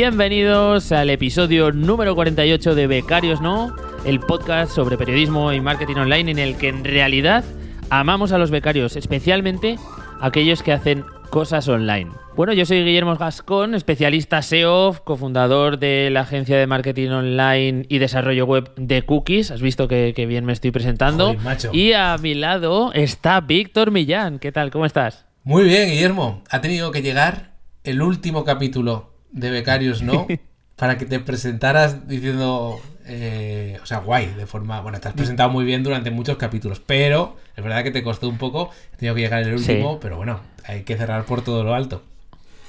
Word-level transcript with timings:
Bienvenidos 0.00 0.92
al 0.92 1.10
episodio 1.10 1.72
número 1.72 2.14
48 2.14 2.76
de 2.76 2.86
Becarios 2.86 3.40
No, 3.40 3.74
el 4.04 4.20
podcast 4.20 4.70
sobre 4.70 4.96
periodismo 4.96 5.52
y 5.52 5.60
marketing 5.60 5.96
online 5.96 6.30
en 6.30 6.38
el 6.38 6.56
que 6.56 6.68
en 6.68 6.84
realidad 6.84 7.44
amamos 7.90 8.30
a 8.30 8.38
los 8.38 8.52
becarios, 8.52 8.94
especialmente 8.94 9.76
aquellos 10.20 10.62
que 10.62 10.72
hacen 10.72 11.04
cosas 11.30 11.66
online. 11.66 12.12
Bueno, 12.36 12.52
yo 12.52 12.64
soy 12.64 12.84
Guillermo 12.84 13.16
Gascón, 13.16 13.74
especialista 13.74 14.40
SEO, 14.40 14.94
cofundador 15.02 15.80
de 15.80 16.10
la 16.12 16.20
agencia 16.20 16.56
de 16.56 16.68
marketing 16.68 17.08
online 17.08 17.84
y 17.88 17.98
desarrollo 17.98 18.46
web 18.46 18.70
de 18.76 19.02
Cookies. 19.02 19.50
Has 19.50 19.60
visto 19.60 19.88
que, 19.88 20.12
que 20.14 20.26
bien 20.26 20.44
me 20.44 20.52
estoy 20.52 20.70
presentando. 20.70 21.34
Joder. 21.34 21.74
Y 21.74 21.94
a 21.94 22.16
mi 22.18 22.34
lado 22.34 22.92
está 22.92 23.40
Víctor 23.40 23.90
Millán. 23.90 24.38
¿Qué 24.38 24.52
tal? 24.52 24.70
¿Cómo 24.70 24.86
estás? 24.86 25.26
Muy 25.42 25.64
bien, 25.64 25.90
Guillermo. 25.90 26.44
Ha 26.50 26.60
tenido 26.60 26.92
que 26.92 27.02
llegar 27.02 27.58
el 27.82 28.00
último 28.00 28.44
capítulo 28.44 29.07
de 29.30 29.50
Becarios 29.50 30.02
No 30.02 30.26
para 30.76 30.96
que 30.98 31.06
te 31.06 31.18
presentaras 31.20 32.06
diciendo. 32.08 32.80
eh, 33.06 33.78
o 33.82 33.86
sea, 33.86 33.98
guay, 33.98 34.26
de 34.34 34.46
forma. 34.46 34.80
Bueno, 34.80 35.00
te 35.00 35.08
has 35.08 35.14
presentado 35.14 35.48
muy 35.50 35.64
bien 35.64 35.82
durante 35.82 36.10
muchos 36.10 36.36
capítulos, 36.36 36.80
pero 36.84 37.36
es 37.56 37.64
verdad 37.64 37.82
que 37.82 37.90
te 37.90 38.02
costó 38.02 38.28
un 38.28 38.38
poco. 38.38 38.70
Ha 38.92 38.96
tenido 38.96 39.14
que 39.14 39.22
llegar 39.22 39.42
el 39.42 39.54
último, 39.54 39.92
Sí. 39.94 39.98
pero 40.02 40.16
bueno, 40.18 40.40
hay 40.64 40.82
que 40.82 40.96
cerrar 40.96 41.24
por 41.24 41.42
todo 41.42 41.64
lo 41.64 41.74
alto. 41.74 42.02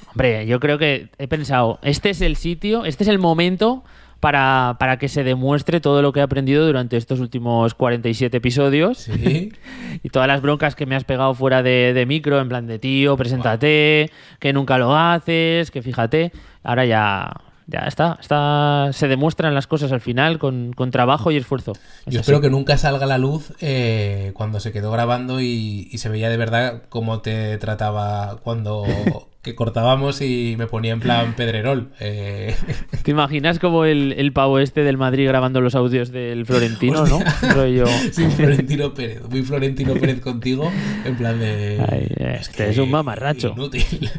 Hombre, 0.08 0.46
yo 0.46 0.58
creo 0.58 0.76
que 0.78 1.08
he 1.18 1.28
pensado, 1.28 1.78
este 1.82 2.10
es 2.10 2.20
el 2.20 2.36
sitio, 2.36 2.84
este 2.84 3.04
es 3.04 3.08
el 3.08 3.18
momento 3.20 3.84
para, 4.20 4.76
para 4.78 4.98
que 4.98 5.08
se 5.08 5.24
demuestre 5.24 5.80
todo 5.80 6.02
lo 6.02 6.12
que 6.12 6.20
he 6.20 6.22
aprendido 6.22 6.66
durante 6.66 6.96
estos 6.96 7.20
últimos 7.20 7.74
47 7.74 8.36
episodios 8.36 8.98
Sí. 8.98 9.52
y 10.02 10.08
todas 10.10 10.28
las 10.28 10.42
broncas 10.42 10.74
que 10.76 10.86
me 10.86 10.94
has 10.96 11.04
pegado 11.04 11.34
fuera 11.34 11.62
de, 11.62 11.92
de 11.94 12.06
micro, 12.06 12.38
en 12.40 12.48
plan 12.48 12.66
de 12.66 12.78
tío, 12.78 13.16
preséntate, 13.16 14.10
que 14.38 14.52
nunca 14.52 14.78
lo 14.78 14.94
haces, 14.96 15.70
que 15.70 15.82
fíjate. 15.82 16.32
Ahora 16.62 16.84
ya, 16.84 17.32
ya 17.66 17.80
está, 17.80 18.18
está, 18.20 18.90
se 18.92 19.08
demuestran 19.08 19.54
las 19.54 19.66
cosas 19.66 19.90
al 19.92 20.00
final 20.02 20.38
con, 20.38 20.72
con 20.74 20.90
trabajo 20.90 21.30
y 21.30 21.36
esfuerzo. 21.36 21.72
Es 21.72 21.80
Yo 22.04 22.08
así. 22.08 22.16
espero 22.18 22.40
que 22.42 22.50
nunca 22.50 22.76
salga 22.76 23.04
a 23.04 23.08
la 23.08 23.16
luz 23.18 23.54
eh, 23.60 24.32
cuando 24.34 24.60
se 24.60 24.72
quedó 24.72 24.90
grabando 24.90 25.40
y, 25.40 25.88
y 25.90 25.98
se 25.98 26.08
veía 26.10 26.28
de 26.28 26.36
verdad 26.36 26.82
cómo 26.90 27.20
te 27.22 27.56
trataba 27.58 28.38
cuando 28.42 28.84
que 29.42 29.54
cortábamos 29.54 30.20
y 30.20 30.54
me 30.58 30.66
ponía 30.66 30.92
en 30.92 31.00
plan 31.00 31.34
pedrerol. 31.34 31.90
Eh, 32.00 32.54
¿Te 33.02 33.10
imaginas 33.10 33.58
como 33.58 33.84
el, 33.86 34.12
el 34.18 34.32
pavo 34.32 34.58
este 34.58 34.82
del 34.84 34.98
Madrid 34.98 35.26
grabando 35.26 35.60
los 35.62 35.74
audios 35.74 36.10
del 36.12 36.44
Florentino, 36.44 37.06
no? 37.06 37.20
Rollo... 37.54 37.86
Sí, 38.12 38.24
Florentino 38.26 38.92
Pérez. 38.92 39.22
Muy 39.30 39.42
Florentino 39.42 39.94
Pérez 39.94 40.20
contigo. 40.20 40.70
En 41.04 41.16
plan 41.16 41.38
de. 41.38 41.82
Ay, 41.90 42.06
este 42.40 42.68
es 42.70 42.78
un 42.78 42.90
mamarracho. 42.90 43.52
Inútil. 43.56 44.10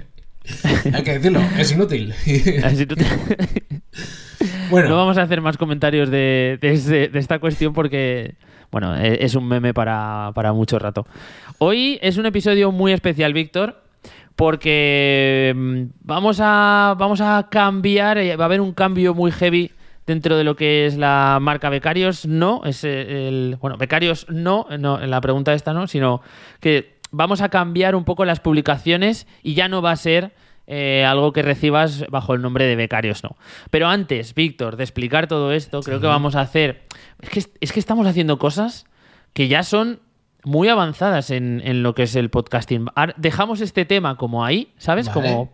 Hay 0.94 1.04
que 1.04 1.14
decirlo, 1.14 1.40
es 1.58 1.72
inútil. 1.72 2.14
Tú 2.88 2.96
te- 2.96 3.06
bueno, 4.72 4.90
No 4.90 4.98
vamos 4.98 5.18
a 5.20 5.22
hacer 5.22 5.40
más 5.40 5.56
comentarios 5.58 6.10
de, 6.10 6.58
de 6.60 6.74
ese- 6.74 7.10
de 7.10 7.20
esta 7.20 7.38
cuestión 7.38 7.74
porque, 7.74 8.34
bueno, 8.72 8.98
e- 8.98 9.24
es 9.24 9.36
un 9.36 9.48
meme 9.48 9.74
para, 9.76 10.32
para 10.34 10.52
mucho 10.52 10.80
rato. 10.80 11.06
Hoy 11.60 12.00
es 12.02 12.18
un 12.18 12.26
episodio 12.26 12.72
muy 12.72 12.92
especial, 12.92 13.34
Víctor, 13.34 13.84
porque 14.36 15.54
mm, 15.56 15.84
vamos 16.02 16.40
a, 16.42 16.96
vamos 16.98 17.22
a 17.22 17.48
cambiar, 17.50 18.18
eh, 18.18 18.36
va 18.36 18.46
a 18.46 18.48
haber 18.48 18.62
un 18.62 18.74
cambio 18.74 19.14
muy 19.14 19.32
heavy 19.32 19.72
dentro 20.06 20.38
de 20.38 20.44
lo 20.44 20.56
que 20.56 20.86
es 20.86 20.98
la 20.98 21.40
marca 21.42 21.70
Becarios. 21.70 22.26
No, 22.26 22.62
es 22.66 22.84
eh, 22.84 23.28
el, 23.28 23.58
bueno, 23.62 23.78
Becarios 23.78 24.28
no, 24.30 24.68
no, 24.80 25.02
en 25.02 25.10
la 25.10 25.22
pregunta 25.22 25.54
esta 25.54 25.74
no, 25.74 25.88
sino 25.88 26.22
que 26.60 27.00
vamos 27.12 27.42
a 27.42 27.50
cambiar 27.50 27.96
un 27.96 28.06
poco 28.06 28.26
las 28.26 28.40
publicaciones 28.40 29.28
y 29.44 29.54
ya 29.54 29.68
no 29.68 29.82
va 29.82 29.92
a 29.92 29.96
ser 29.96 30.34
eh, 30.68 31.06
algo 31.06 31.34
que 31.34 31.42
recibas 31.42 32.06
bajo 32.10 32.34
el 32.34 32.42
nombre 32.42 32.66
de 32.66 32.76
becarios, 32.76 33.24
no. 33.24 33.36
Pero 33.70 33.88
antes, 33.88 34.34
Víctor, 34.34 34.78
de 34.78 34.84
explicar 34.84 35.28
todo 35.28 35.52
esto, 35.52 35.82
creo 35.82 36.00
que 36.00 36.08
vamos 36.08 36.36
a 36.36 36.42
hacer. 36.42 36.84
Es 37.20 37.30
que, 37.30 37.44
es 37.60 37.72
que 37.74 37.80
estamos 37.80 38.08
haciendo 38.08 38.38
cosas 38.40 38.86
que 39.34 39.48
ya 39.48 39.64
son 39.64 40.00
muy 40.44 40.68
avanzadas 40.68 41.32
en, 41.32 41.62
en 41.64 41.84
lo 41.84 41.96
que 41.96 42.04
es 42.04 42.16
el 42.16 42.30
podcasting. 42.30 42.88
Dejamos 43.18 43.62
este 43.62 43.86
tema 43.86 44.18
como 44.18 44.46
ahí, 44.46 44.72
¿sabes? 44.78 45.08
Vale. 45.08 45.22
Como 45.22 45.52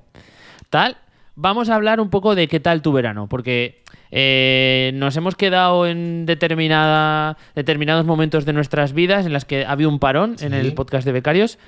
tal. 0.69 0.97
Vamos 1.39 1.69
a 1.69 1.75
hablar 1.75 1.99
un 1.99 2.09
poco 2.09 2.33
de 2.33 2.47
qué 2.47 2.59
tal 2.59 2.81
tu 2.81 2.91
verano, 2.91 3.27
porque 3.29 3.83
eh, 4.09 4.91
nos 4.95 5.15
hemos 5.17 5.35
quedado 5.35 5.85
en 5.85 6.25
determinada, 6.25 7.37
determinados 7.53 8.05
momentos 8.05 8.43
de 8.45 8.53
nuestras 8.53 8.93
vidas 8.93 9.25
en 9.27 9.33
las 9.33 9.45
que 9.45 9.63
había 9.63 9.87
un 9.87 9.99
parón 9.99 10.35
en 10.39 10.53
el 10.53 10.73
podcast 10.73 11.05
de 11.05 11.11
becarios. 11.11 11.59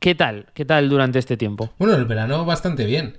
¿Qué 0.00 0.16
tal? 0.16 0.46
¿Qué 0.54 0.64
tal 0.64 0.88
durante 0.88 1.20
este 1.20 1.36
tiempo? 1.36 1.70
bueno, 1.78 1.94
el 1.94 2.04
verano 2.04 2.44
bastante 2.44 2.84
bien. 2.84 3.16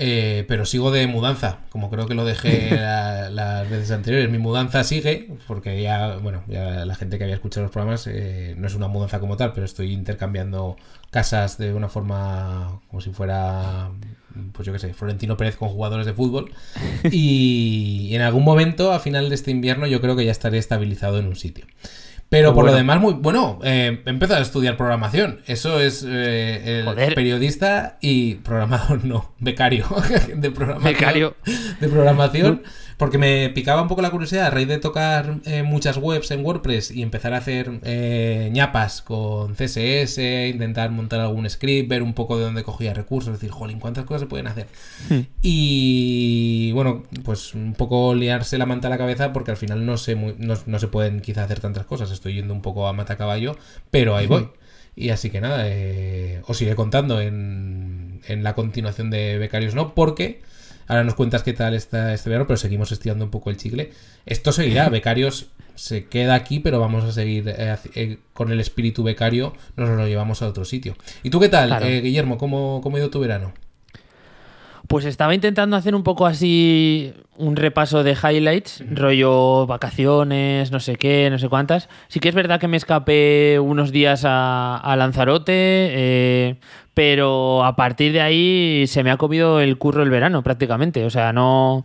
Eh, 0.00 0.44
pero 0.46 0.64
sigo 0.64 0.92
de 0.92 1.08
mudanza, 1.08 1.58
como 1.70 1.90
creo 1.90 2.06
que 2.06 2.14
lo 2.14 2.24
dejé 2.24 2.70
la- 2.76 3.30
las 3.30 3.68
veces 3.68 3.90
anteriores. 3.90 4.30
Mi 4.30 4.38
mudanza 4.38 4.84
sigue, 4.84 5.28
porque 5.48 5.82
ya, 5.82 6.16
bueno, 6.18 6.44
ya 6.46 6.84
la 6.84 6.94
gente 6.94 7.18
que 7.18 7.24
había 7.24 7.34
escuchado 7.34 7.64
los 7.64 7.72
programas 7.72 8.06
eh, 8.06 8.54
no 8.56 8.68
es 8.68 8.74
una 8.74 8.86
mudanza 8.88 9.18
como 9.18 9.36
tal, 9.36 9.52
pero 9.52 9.64
estoy 9.66 9.92
intercambiando 9.92 10.76
casas 11.10 11.58
de 11.58 11.74
una 11.74 11.88
forma 11.88 12.80
como 12.88 13.00
si 13.00 13.10
fuera, 13.10 13.90
pues 14.52 14.66
yo 14.66 14.72
qué 14.72 14.78
sé, 14.78 14.94
Florentino 14.94 15.36
Pérez 15.36 15.56
con 15.56 15.68
jugadores 15.68 16.06
de 16.06 16.12
fútbol. 16.14 16.52
Y 17.10 18.10
en 18.14 18.22
algún 18.22 18.44
momento, 18.44 18.92
a 18.92 19.00
final 19.00 19.28
de 19.28 19.34
este 19.34 19.50
invierno, 19.50 19.86
yo 19.88 20.00
creo 20.00 20.14
que 20.16 20.24
ya 20.24 20.30
estaré 20.32 20.58
estabilizado 20.58 21.18
en 21.18 21.26
un 21.26 21.36
sitio. 21.36 21.64
Pero 22.28 22.52
por 22.54 22.66
lo 22.66 22.74
demás, 22.74 23.00
muy 23.00 23.14
bueno, 23.14 23.58
eh, 23.62 24.02
a 24.04 24.40
estudiar 24.40 24.76
programación. 24.76 25.40
Eso 25.46 25.80
es 25.80 26.04
eh, 26.06 26.80
el 26.80 26.84
Joder. 26.84 27.14
periodista 27.14 27.96
y 28.02 28.34
programador, 28.36 29.04
no, 29.06 29.32
becario 29.38 29.86
de 30.34 30.50
programación. 30.50 30.92
Becario. 30.92 31.36
De 31.80 31.88
programación. 31.88 32.62
Porque 32.98 33.16
me 33.16 33.48
picaba 33.50 33.80
un 33.80 33.86
poco 33.86 34.02
la 34.02 34.10
curiosidad 34.10 34.46
a 34.46 34.50
raíz 34.50 34.66
de 34.66 34.78
tocar 34.78 35.38
eh, 35.44 35.62
muchas 35.62 35.96
webs 35.98 36.32
en 36.32 36.44
WordPress 36.44 36.90
y 36.90 37.02
empezar 37.02 37.32
a 37.32 37.36
hacer 37.36 37.78
eh, 37.84 38.50
ñapas 38.52 39.02
con 39.02 39.54
CSS, 39.54 40.18
intentar 40.48 40.90
montar 40.90 41.20
algún 41.20 41.48
script, 41.48 41.88
ver 41.88 42.02
un 42.02 42.12
poco 42.12 42.36
de 42.36 42.44
dónde 42.44 42.64
cogía 42.64 42.92
recursos, 42.92 43.32
decir, 43.32 43.50
jolín, 43.50 43.78
cuántas 43.78 44.04
cosas 44.04 44.22
se 44.22 44.26
pueden 44.26 44.48
hacer. 44.48 44.66
Hmm. 45.08 45.20
Y 45.42 46.72
bueno, 46.72 47.04
pues 47.24 47.54
un 47.54 47.74
poco 47.74 48.16
liarse 48.16 48.58
la 48.58 48.66
manta 48.66 48.88
a 48.88 48.90
la 48.90 48.98
cabeza 48.98 49.32
porque 49.32 49.52
al 49.52 49.56
final 49.56 49.86
no 49.86 49.96
se, 49.96 50.16
no, 50.16 50.54
no 50.66 50.78
se 50.80 50.88
pueden 50.88 51.20
quizá 51.20 51.44
hacer 51.44 51.60
tantas 51.60 51.86
cosas. 51.86 52.10
Estoy 52.10 52.34
yendo 52.34 52.52
un 52.52 52.62
poco 52.62 52.88
a 52.88 52.92
matacaballo, 52.92 53.56
pero 53.92 54.16
ahí 54.16 54.26
voy. 54.26 54.48
Y 54.96 55.10
así 55.10 55.30
que 55.30 55.40
nada, 55.40 55.68
eh, 55.68 56.42
os 56.48 56.60
iré 56.60 56.74
contando 56.74 57.20
en, 57.20 58.20
en 58.26 58.42
la 58.42 58.54
continuación 58.56 59.10
de 59.10 59.38
Becarios 59.38 59.76
No, 59.76 59.94
porque 59.94 60.42
ahora 60.88 61.04
nos 61.04 61.14
cuentas 61.14 61.42
qué 61.44 61.52
tal 61.52 61.74
está 61.74 62.12
este 62.12 62.28
verano, 62.30 62.46
pero 62.48 62.56
seguimos 62.56 62.90
estirando 62.90 63.24
un 63.24 63.30
poco 63.30 63.50
el 63.50 63.56
chicle. 63.56 63.92
Esto 64.26 64.50
seguirá, 64.52 64.88
Becarios 64.90 65.46
se 65.76 66.06
queda 66.06 66.34
aquí, 66.34 66.58
pero 66.58 66.80
vamos 66.80 67.04
a 67.04 67.12
seguir 67.12 67.44
eh, 67.56 67.76
eh, 67.94 68.18
con 68.32 68.50
el 68.50 68.58
espíritu 68.58 69.04
becario, 69.04 69.52
nos 69.76 69.88
lo 69.90 70.08
llevamos 70.08 70.42
a 70.42 70.48
otro 70.48 70.64
sitio. 70.64 70.96
¿Y 71.22 71.30
tú 71.30 71.38
qué 71.38 71.48
tal, 71.48 71.68
Claro. 71.68 71.86
eh, 71.86 72.00
Guillermo? 72.00 72.36
¿Cómo, 72.36 72.80
¿Cómo 72.82 72.96
ha 72.96 72.98
ido 72.98 73.10
tu 73.10 73.20
verano? 73.20 73.52
Pues 74.88 75.04
estaba 75.04 75.34
intentando 75.34 75.76
hacer 75.76 75.94
un 75.94 76.02
poco 76.02 76.26
así 76.26 77.12
un 77.36 77.56
repaso 77.56 78.02
de 78.02 78.12
highlights, 78.12 78.82
rollo 78.90 79.66
vacaciones, 79.66 80.72
no 80.72 80.80
sé 80.80 80.96
qué, 80.96 81.28
no 81.30 81.38
sé 81.38 81.48
cuántas. 81.48 81.90
Sí 82.08 82.20
que 82.20 82.30
es 82.30 82.34
verdad 82.34 82.58
que 82.58 82.68
me 82.68 82.78
escapé 82.78 83.58
unos 83.60 83.92
días 83.92 84.24
a, 84.24 84.76
a 84.76 84.96
Lanzarote, 84.96 85.52
eh, 85.54 86.56
pero 86.94 87.64
a 87.64 87.76
partir 87.76 88.12
de 88.12 88.22
ahí 88.22 88.86
se 88.86 89.04
me 89.04 89.10
ha 89.10 89.18
comido 89.18 89.60
el 89.60 89.76
curro 89.76 90.02
el 90.02 90.10
verano 90.10 90.42
prácticamente. 90.42 91.04
O 91.04 91.10
sea, 91.10 91.34
no, 91.34 91.84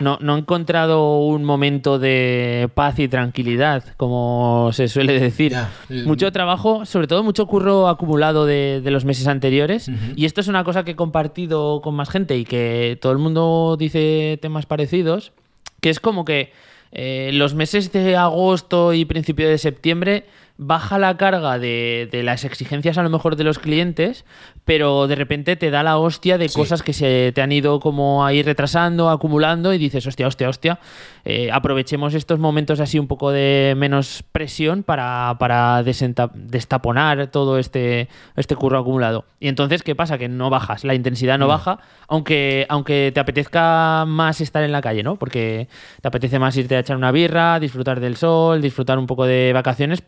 no, 0.00 0.18
no 0.20 0.36
he 0.36 0.38
encontrado 0.40 1.18
un 1.18 1.44
momento 1.44 1.98
de 1.98 2.68
paz 2.74 2.98
y 2.98 3.08
tranquilidad, 3.08 3.84
como 3.96 4.70
se 4.72 4.88
suele 4.88 5.20
decir. 5.20 5.52
Ya, 5.52 5.70
eh, 5.88 6.02
Mucho 6.06 6.32
trabajo, 6.32 6.86
sobre 6.86 7.06
todo 7.06 7.22
mucho 7.22 7.46
curro 7.46 7.86
acumulado 7.88 8.46
de, 8.46 8.80
de 8.82 8.90
los 8.90 9.04
meses 9.04 9.26
anteriores. 9.26 9.90
Y 10.16 10.24
esto 10.24 10.40
es 10.40 10.48
una 10.48 10.64
cosa 10.64 10.84
que 10.84 10.92
he 10.92 10.96
compartido 10.96 11.80
con 11.82 11.94
más 11.94 12.10
gente 12.10 12.36
y 12.36 12.44
que 12.44 12.98
todo 13.00 13.12
el 13.12 13.18
mundo 13.18 13.76
dice 13.78 14.38
temas 14.42 14.66
parecidos, 14.66 15.32
que 15.80 15.90
es 15.90 16.00
como 16.00 16.24
que 16.24 16.52
eh, 16.92 17.30
los 17.34 17.54
meses 17.54 17.92
de 17.92 18.16
agosto 18.16 18.92
y 18.94 19.04
principio 19.04 19.48
de 19.48 19.58
septiembre 19.58 20.24
baja 20.62 20.98
la 20.98 21.16
carga 21.16 21.58
de, 21.58 22.06
de 22.12 22.22
las 22.22 22.44
exigencias 22.44 22.98
a 22.98 23.02
lo 23.02 23.08
mejor 23.08 23.36
de 23.36 23.44
los 23.44 23.58
clientes, 23.58 24.26
pero 24.66 25.06
de 25.06 25.14
repente 25.14 25.56
te 25.56 25.70
da 25.70 25.82
la 25.82 25.96
hostia 25.96 26.36
de 26.36 26.50
Sí. 26.50 26.58
cosas 26.58 26.82
que 26.82 26.92
se 26.92 27.32
te 27.34 27.40
han 27.40 27.50
ido 27.50 27.80
como 27.80 28.26
ahí 28.26 28.42
retrasando, 28.42 29.08
acumulando 29.08 29.72
y 29.72 29.78
dices, 29.78 30.06
hostia, 30.06 30.26
hostia, 30.26 30.50
hostia, 30.50 30.78
eh, 31.24 31.48
aprovechemos 31.50 32.12
estos 32.12 32.38
momentos 32.38 32.78
así 32.78 32.98
un 32.98 33.06
poco 33.06 33.30
de 33.30 33.72
menos 33.74 34.22
presión 34.32 34.82
para, 34.82 35.34
para 35.38 35.82
destaponar 35.82 37.28
todo 37.28 37.58
este, 37.58 38.08
este 38.36 38.54
curro 38.54 38.78
acumulado. 38.78 39.24
Y 39.40 39.48
entonces, 39.48 39.82
¿qué 39.82 39.94
pasa? 39.94 40.18
Que 40.18 40.28
no 40.28 40.50
bajas, 40.50 40.84
la 40.84 40.94
intensidad 40.94 41.38
no 41.38 41.46
baja, 41.48 41.78
aunque, 42.06 42.66
aunque 42.68 43.12
te 43.14 43.20
apetezca 43.20 44.04
más 44.06 44.42
estar 44.42 44.62
en 44.62 44.72
la 44.72 44.82
calle, 44.82 45.02
¿no? 45.02 45.16
Porque 45.16 45.68
te 46.02 46.08
apetece 46.08 46.38
más 46.38 46.54
irte 46.58 46.76
a 46.76 46.80
echar 46.80 46.98
una 46.98 47.12
birra, 47.12 47.58
disfrutar 47.60 47.98
del 48.00 48.16
sol, 48.16 48.60
disfrutar 48.60 48.98
un 48.98 49.06
poco 49.06 49.24
de 49.24 49.52
vacaciones, 49.54 50.02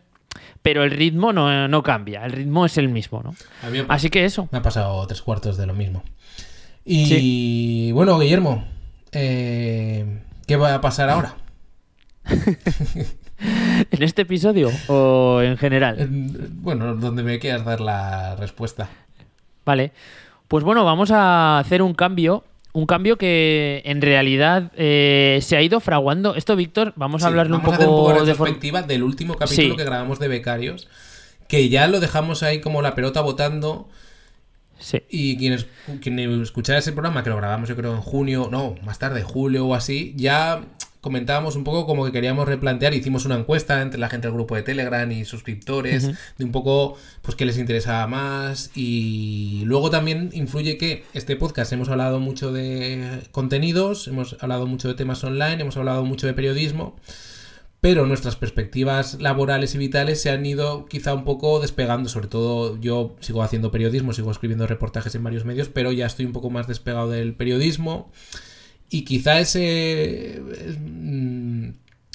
pero 0.61 0.83
el 0.83 0.91
ritmo 0.91 1.33
no, 1.33 1.67
no 1.67 1.83
cambia, 1.83 2.25
el 2.25 2.31
ritmo 2.31 2.65
es 2.65 2.77
el 2.77 2.89
mismo, 2.89 3.21
¿no? 3.23 3.35
Así 3.87 4.09
que 4.09 4.25
eso. 4.25 4.47
Me 4.51 4.59
ha 4.59 4.61
pasado 4.61 5.05
tres 5.07 5.21
cuartos 5.21 5.57
de 5.57 5.65
lo 5.65 5.73
mismo. 5.73 6.03
Y 6.85 7.91
bueno, 7.93 8.19
Guillermo, 8.19 8.65
eh, 9.11 10.21
¿qué 10.47 10.55
va 10.55 10.73
a 10.73 10.81
pasar 10.81 11.09
ahora? 11.09 11.35
¿En 13.91 14.03
este 14.03 14.23
episodio 14.23 14.71
o 14.87 15.41
en 15.41 15.57
general? 15.57 16.07
Bueno, 16.09 16.95
donde 16.95 17.23
me 17.23 17.39
quieras 17.39 17.65
dar 17.65 17.81
la 17.81 18.35
respuesta. 18.35 18.89
Vale. 19.65 19.91
Pues 20.47 20.63
bueno, 20.63 20.83
vamos 20.85 21.11
a 21.11 21.59
hacer 21.59 21.81
un 21.81 21.93
cambio. 21.93 22.43
Un 22.73 22.87
cambio 22.87 23.17
que 23.17 23.83
en 23.85 24.01
realidad 24.01 24.71
eh, 24.75 25.39
se 25.43 25.55
ha 25.55 25.61
ido 25.61 25.79
fraguando. 25.79 26.33
Esto, 26.35 26.55
Víctor, 26.55 26.93
vamos 26.95 27.23
a 27.23 27.27
hablarle 27.27 27.55
un 27.55 27.61
poco, 27.61 27.75
a 27.75 27.79
un 27.79 27.85
poco 27.85 28.25
de 28.25 28.33
perspectiva 28.33 28.81
del 28.81 29.03
último 29.03 29.35
capítulo 29.35 29.69
Sí. 29.69 29.75
que 29.77 29.83
grabamos 29.83 30.17
de 30.19 30.27
Becarios. 30.27 30.87
Que 31.47 31.69
ya 31.69 31.87
lo 31.87 31.99
dejamos 31.99 32.41
ahí 32.41 32.61
como 32.61 32.81
la 32.81 32.95
pelota 32.95 33.21
botando. 33.21 33.87
Sí. 34.79 35.03
Y 35.09 35.37
quienes, 35.37 35.67
quien 36.01 36.17
escuchara 36.41 36.79
ese 36.79 36.91
programa, 36.93 37.23
que 37.23 37.29
lo 37.29 37.37
grabamos 37.37 37.69
yo 37.69 37.75
creo 37.75 37.93
en 37.93 38.01
junio, 38.01 38.49
no, 38.51 38.75
más 38.83 38.97
tarde, 38.97 39.21
julio 39.23 39.67
o 39.67 39.75
así, 39.75 40.13
ya 40.17 40.61
comentábamos 41.03 41.57
un 41.57 41.65
poco 41.65 41.85
como 41.85 42.05
que 42.05 42.13
queríamos 42.13 42.47
replantear, 42.47 42.93
hicimos 42.93 43.25
una 43.25 43.35
encuesta 43.35 43.81
entre 43.81 43.99
la 43.99 44.07
gente 44.07 44.27
del 44.27 44.35
grupo 44.35 44.55
de 44.55 44.63
Telegram 44.63 45.11
y 45.11 45.25
suscriptores, 45.25 46.07
de 46.37 46.45
un 46.45 46.53
poco 46.53 46.95
pues 47.21 47.35
qué 47.35 47.45
les 47.45 47.57
interesaba 47.57 48.07
más 48.07 48.71
y 48.73 49.63
luego 49.65 49.89
también 49.89 50.29
influye 50.31 50.77
que 50.77 51.03
este 51.13 51.35
podcast 51.35 51.73
hemos 51.73 51.89
hablado 51.89 52.21
mucho 52.21 52.53
de 52.53 53.19
contenidos, 53.31 54.07
hemos 54.07 54.37
hablado 54.39 54.65
mucho 54.65 54.87
de 54.87 54.93
temas 54.93 55.21
online, 55.25 55.59
hemos 55.59 55.75
hablado 55.75 56.05
mucho 56.05 56.25
de 56.25 56.33
periodismo, 56.33 56.95
pero 57.81 58.05
nuestras 58.05 58.37
perspectivas 58.37 59.19
laborales 59.19 59.75
y 59.75 59.79
vitales 59.79 60.21
se 60.21 60.29
han 60.29 60.45
ido 60.45 60.85
quizá 60.85 61.13
un 61.13 61.25
poco 61.25 61.59
despegando, 61.59 62.07
sobre 62.07 62.29
todo 62.29 62.79
yo 62.79 63.17
sigo 63.19 63.43
haciendo 63.43 63.71
periodismo, 63.71 64.13
sigo 64.13 64.31
escribiendo 64.31 64.67
reportajes 64.67 65.13
en 65.15 65.23
varios 65.25 65.43
medios, 65.43 65.67
pero 65.67 65.91
ya 65.91 66.05
estoy 66.05 66.25
un 66.25 66.31
poco 66.31 66.49
más 66.49 66.65
despegado 66.69 67.09
del 67.09 67.33
periodismo 67.33 68.09
y 68.93 69.03
quizá 69.05 69.39
ese... 69.39 70.41
mm, 70.79 71.69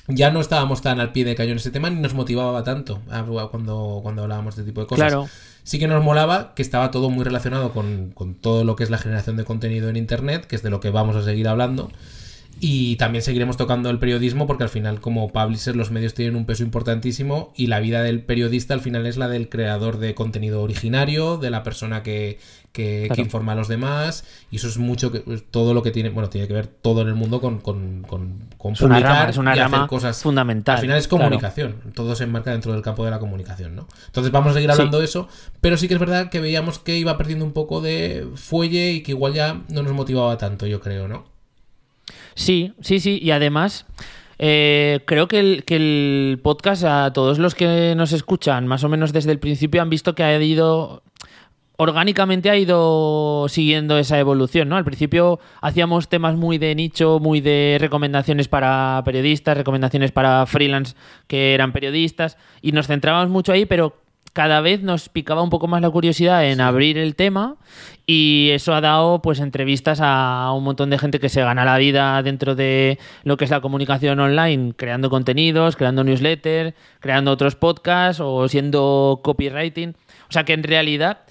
Ya 0.09 0.31
no 0.31 0.41
estábamos 0.41 0.81
tan 0.81 1.01
al 1.01 1.13
pie 1.13 1.25
de 1.25 1.35
cañón 1.35 1.59
ese 1.59 1.71
tema 1.71 1.91
ni 1.91 2.01
nos 2.01 2.15
motivaba 2.15 2.65
tanto 2.65 3.03
cuando, 3.51 4.01
cuando 4.03 4.23
hablábamos 4.23 4.57
de 4.57 4.63
este 4.63 4.71
tipo 4.71 4.81
de 4.81 4.87
cosas. 4.87 5.09
Claro. 5.09 5.29
Sí 5.65 5.79
que 5.79 5.87
nos 5.87 6.03
molaba 6.03 6.55
que 6.55 6.63
estaba 6.63 6.91
todo 6.91 7.11
muy 7.11 7.25
relacionado 7.25 7.73
con, 7.73 8.13
con 8.13 8.35
todo 8.35 8.65
lo 8.65 8.75
que 8.75 8.85
es 8.85 8.91
la 8.91 8.97
generación 8.99 9.37
de 9.37 9.45
contenido 9.45 9.91
en 9.91 9.97
Internet, 9.97 10.47
que 10.47 10.57
es 10.57 10.63
de 10.63 10.71
lo 10.71 10.81
que 10.81 10.91
vamos 10.91 11.15
a 11.17 11.23
seguir 11.23 11.47
hablando. 11.47 11.91
Y 12.60 12.96
también 12.96 13.22
seguiremos 13.22 13.56
tocando 13.56 13.88
el 13.90 13.99
periodismo 13.99 14.46
porque 14.46 14.64
al 14.64 14.69
final 14.69 15.00
como 15.00 15.32
publisher 15.32 15.76
los 15.76 15.90
medios 15.90 16.14
tienen 16.14 16.34
un 16.34 16.44
peso 16.44 16.62
importantísimo 16.64 17.52
y 17.56 17.69
la 17.69 17.78
vida 17.81 18.02
del 18.02 18.22
periodista 18.22 18.75
al 18.75 18.81
final 18.81 19.06
es 19.06 19.16
la 19.16 19.28
del 19.28 19.49
creador 19.49 19.99
de 19.99 20.14
contenido 20.14 20.60
originario, 20.62 21.37
de 21.37 21.50
la 21.50 21.62
persona 21.62 22.02
que, 22.02 22.38
que, 22.72 23.05
Claro. 23.06 23.14
que 23.14 23.20
informa 23.22 23.52
a 23.52 23.55
los 23.55 23.69
demás 23.69 24.25
y 24.50 24.56
eso 24.56 24.66
es 24.69 24.76
mucho 24.78 25.12
que 25.12 25.20
pues, 25.20 25.44
todo 25.50 25.72
lo 25.72 25.82
que 25.82 25.90
tiene, 25.93 26.10
bueno, 26.10 26.28
tiene 26.31 26.49
que 26.49 26.55
ver 26.55 26.66
todo 26.66 27.02
en 27.02 27.08
el 27.08 27.14
mundo 27.14 27.40
con, 27.40 27.60
con, 27.60 28.02
con, 28.02 28.40
con 28.56 28.72
Es 28.72 28.81
una 28.81 28.96
publicar 28.96 29.16
rama, 29.19 29.31
es 29.31 29.37
una 29.37 29.50
y 29.56 29.58
hacer 29.60 29.72
rama 29.72 29.87
cosas 29.87 30.22
fundamental. 30.22 30.75
al 30.76 30.81
final 30.82 30.99
es 30.99 31.06
claro. 31.08 31.25
comunicación, 31.25 31.76
todo 31.94 32.14
se 32.16 32.25
enmarca 32.25 32.50
dentro 32.50 32.72
del 32.72 32.82
campo 32.82 33.05
de 33.05 33.10
la 33.12 33.19
comunicación, 33.20 33.76
¿no? 33.76 33.87
Entonces 34.06 34.32
vamos 34.32 34.50
a 34.50 34.55
seguir 34.55 34.69
Sí. 34.70 34.72
hablando 34.72 34.99
de 34.99 35.05
eso, 35.05 35.28
pero 35.60 35.76
sí 35.76 35.87
que 35.87 35.94
es 35.94 36.00
verdad 36.00 36.28
que 36.28 36.40
veíamos 36.40 36.78
que 36.81 36.96
iba 36.99 37.16
perdiendo 37.16 37.44
un 37.44 37.52
poco 37.52 37.81
de 37.81 38.26
fuelle 38.34 38.90
y 38.93 39.02
que 39.02 39.12
igual 39.12 39.32
ya 39.34 39.62
no 39.69 39.82
nos 39.82 39.93
motivaba 39.93 40.37
tanto, 40.38 40.66
yo 40.66 40.81
creo, 40.81 41.06
¿no? 41.08 41.25
Sí, 42.38 42.73
sí, 42.81 43.00
sí. 43.00 43.19
Y 43.20 43.32
además, 43.32 43.85
eh, 44.38 45.00
creo 45.06 45.26
que 45.26 45.64
el, 45.67 46.40
podcast, 46.40 46.85
a 46.85 47.12
todos 47.12 47.40
los 47.40 47.56
que 47.56 47.94
nos 47.96 48.12
escuchan, 48.12 48.69
más 48.69 48.85
o 48.85 48.88
menos 48.88 49.12
desde 49.12 49.32
el 49.32 49.40
principio, 49.40 49.82
han 49.82 49.90
visto 49.90 50.14
que 50.14 50.23
ha 50.23 50.40
ido. 50.40 51.02
Orgánicamente 51.81 52.49
ha 52.49 52.56
ido 52.56 53.46
siguiendo 53.49 53.99
esa 53.99 54.19
evolución, 54.20 54.69
¿no? 54.69 54.76
Al 54.76 54.85
principio 54.85 55.40
hacíamos 55.61 56.08
temas 56.08 56.37
muy 56.37 56.58
de 56.58 56.75
nicho, 56.75 57.19
muy 57.20 57.40
de 57.40 57.76
recomendaciones 57.81 58.49
para 58.49 59.02
periodistas, 59.05 59.56
recomendaciones 59.56 60.12
para 60.12 60.46
freelance 60.46 60.94
que 61.26 61.55
eran 61.55 61.73
periodistas, 61.73 62.37
y 62.62 62.73
nos 62.73 62.87
centrábamos 62.87 63.31
mucho 63.31 63.52
ahí, 63.52 63.64
pero 63.64 63.96
cada 64.38 64.61
vez 64.61 64.82
nos 64.82 65.08
picaba 65.08 65.43
un 65.43 65.50
poco 65.50 65.67
más 65.67 65.82
la 65.82 65.90
curiosidad 65.90 66.49
en 66.49 66.61
abrir 66.61 66.96
el 66.96 67.17
tema 67.17 67.56
y 68.06 68.50
eso 68.52 68.73
ha 68.73 68.81
dado 68.81 69.20
pues 69.20 69.40
entrevistas 69.40 69.99
a 70.00 70.52
un 70.52 70.62
montón 70.62 70.90
de 70.90 70.99
gente 71.00 71.19
que 71.19 71.29
se 71.29 71.43
gana 71.43 71.64
la 71.64 71.76
vida 71.76 72.23
dentro 72.23 72.55
de 72.55 73.00
lo 73.25 73.37
que 73.37 73.46
es 73.46 73.50
la 73.50 73.61
comunicación 73.61 74.20
online, 74.20 74.75
creando 74.76 75.11
contenidos, 75.11 75.75
creando 75.75 76.05
newsletters, 76.05 76.75
creando 77.00 77.32
otros 77.32 77.56
podcasts 77.56 78.23
o 78.25 78.46
siendo 78.46 79.23
copywriting. 79.25 79.96
O 80.29 80.32
sea 80.32 80.44
que 80.44 80.52
en 80.52 80.62
realidad 80.62 81.23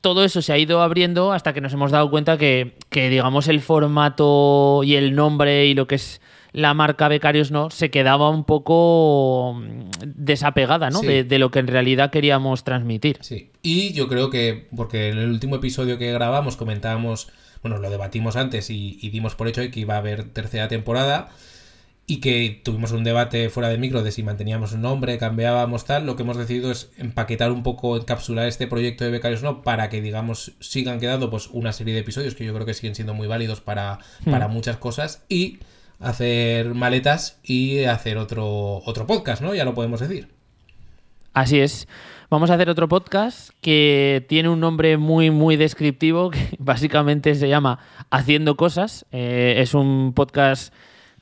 todo 0.00 0.24
eso 0.24 0.42
se 0.42 0.52
ha 0.52 0.58
ido 0.58 0.82
abriendo 0.82 1.30
hasta 1.30 1.52
que 1.52 1.60
nos 1.60 1.72
hemos 1.72 1.92
dado 1.92 2.10
cuenta 2.10 2.36
que, 2.36 2.74
que, 2.88 3.10
digamos, 3.10 3.46
el 3.46 3.60
formato 3.60 4.82
y 4.82 4.96
el 4.96 5.14
nombre 5.14 5.66
y 5.66 5.74
lo 5.74 5.86
que 5.86 5.94
es 5.94 6.20
la 6.52 6.74
marca 6.74 7.08
Becarios 7.08 7.50
no 7.50 7.70
se 7.70 7.90
quedaba 7.90 8.30
un 8.30 8.44
poco 8.44 9.54
mm, 9.54 9.90
desapegada 10.04 10.90
¿no? 10.90 11.00
Sí. 11.00 11.06
de, 11.06 11.24
de 11.24 11.38
lo 11.38 11.50
que 11.50 11.60
en 11.60 11.66
realidad 11.66 12.10
queríamos 12.10 12.64
transmitir. 12.64 13.18
Sí. 13.20 13.50
Y 13.62 13.92
yo 13.92 14.08
creo 14.08 14.30
que, 14.30 14.68
porque 14.74 15.10
en 15.10 15.18
el 15.18 15.30
último 15.30 15.56
episodio 15.56 15.98
que 15.98 16.12
grabamos 16.12 16.56
comentábamos, 16.56 17.28
bueno, 17.62 17.78
lo 17.78 17.90
debatimos 17.90 18.36
antes 18.36 18.70
y, 18.70 18.98
y 19.00 19.10
dimos 19.10 19.34
por 19.34 19.48
hecho 19.48 19.62
que 19.70 19.80
iba 19.80 19.94
a 19.94 19.98
haber 19.98 20.24
tercera 20.24 20.68
temporada 20.68 21.30
y 22.10 22.18
que 22.18 22.60
tuvimos 22.64 22.90
un 22.90 23.04
debate 23.04 23.50
fuera 23.50 23.68
de 23.68 23.78
micro 23.78 24.02
de 24.02 24.10
si 24.10 24.24
manteníamos 24.24 24.72
un 24.72 24.82
nombre, 24.82 25.16
cambiábamos 25.16 25.84
tal, 25.84 26.06
lo 26.06 26.16
que 26.16 26.24
hemos 26.24 26.36
decidido 26.36 26.72
es 26.72 26.90
empaquetar 26.98 27.52
un 27.52 27.62
poco, 27.62 27.96
encapsular 27.96 28.48
este 28.48 28.66
proyecto 28.66 29.04
de 29.04 29.12
Becarios 29.12 29.44
No 29.44 29.62
para 29.62 29.88
que, 29.88 30.02
digamos, 30.02 30.52
sigan 30.58 30.98
quedando 30.98 31.30
pues 31.30 31.46
una 31.52 31.72
serie 31.72 31.94
de 31.94 32.00
episodios 32.00 32.34
que 32.34 32.44
yo 32.44 32.52
creo 32.52 32.66
que 32.66 32.74
siguen 32.74 32.96
siendo 32.96 33.14
muy 33.14 33.28
válidos 33.28 33.60
para, 33.60 34.00
para 34.24 34.48
muchas 34.48 34.76
cosas 34.76 35.22
y 35.28 35.60
hacer 36.00 36.74
maletas 36.74 37.38
y 37.42 37.84
hacer 37.84 38.18
otro, 38.18 38.82
otro 38.84 39.06
podcast, 39.06 39.42
¿no? 39.42 39.54
Ya 39.54 39.64
lo 39.64 39.74
podemos 39.74 40.00
decir. 40.00 40.28
Así 41.32 41.60
es. 41.60 41.86
Vamos 42.30 42.50
a 42.50 42.54
hacer 42.54 42.68
otro 42.68 42.88
podcast 42.88 43.50
que 43.60 44.24
tiene 44.28 44.48
un 44.48 44.60
nombre 44.60 44.96
muy, 44.96 45.30
muy 45.30 45.56
descriptivo, 45.56 46.30
que 46.30 46.38
básicamente 46.58 47.34
se 47.34 47.48
llama 47.48 47.78
Haciendo 48.10 48.56
Cosas. 48.56 49.06
Eh, 49.12 49.56
es 49.58 49.74
un 49.74 50.12
podcast 50.14 50.72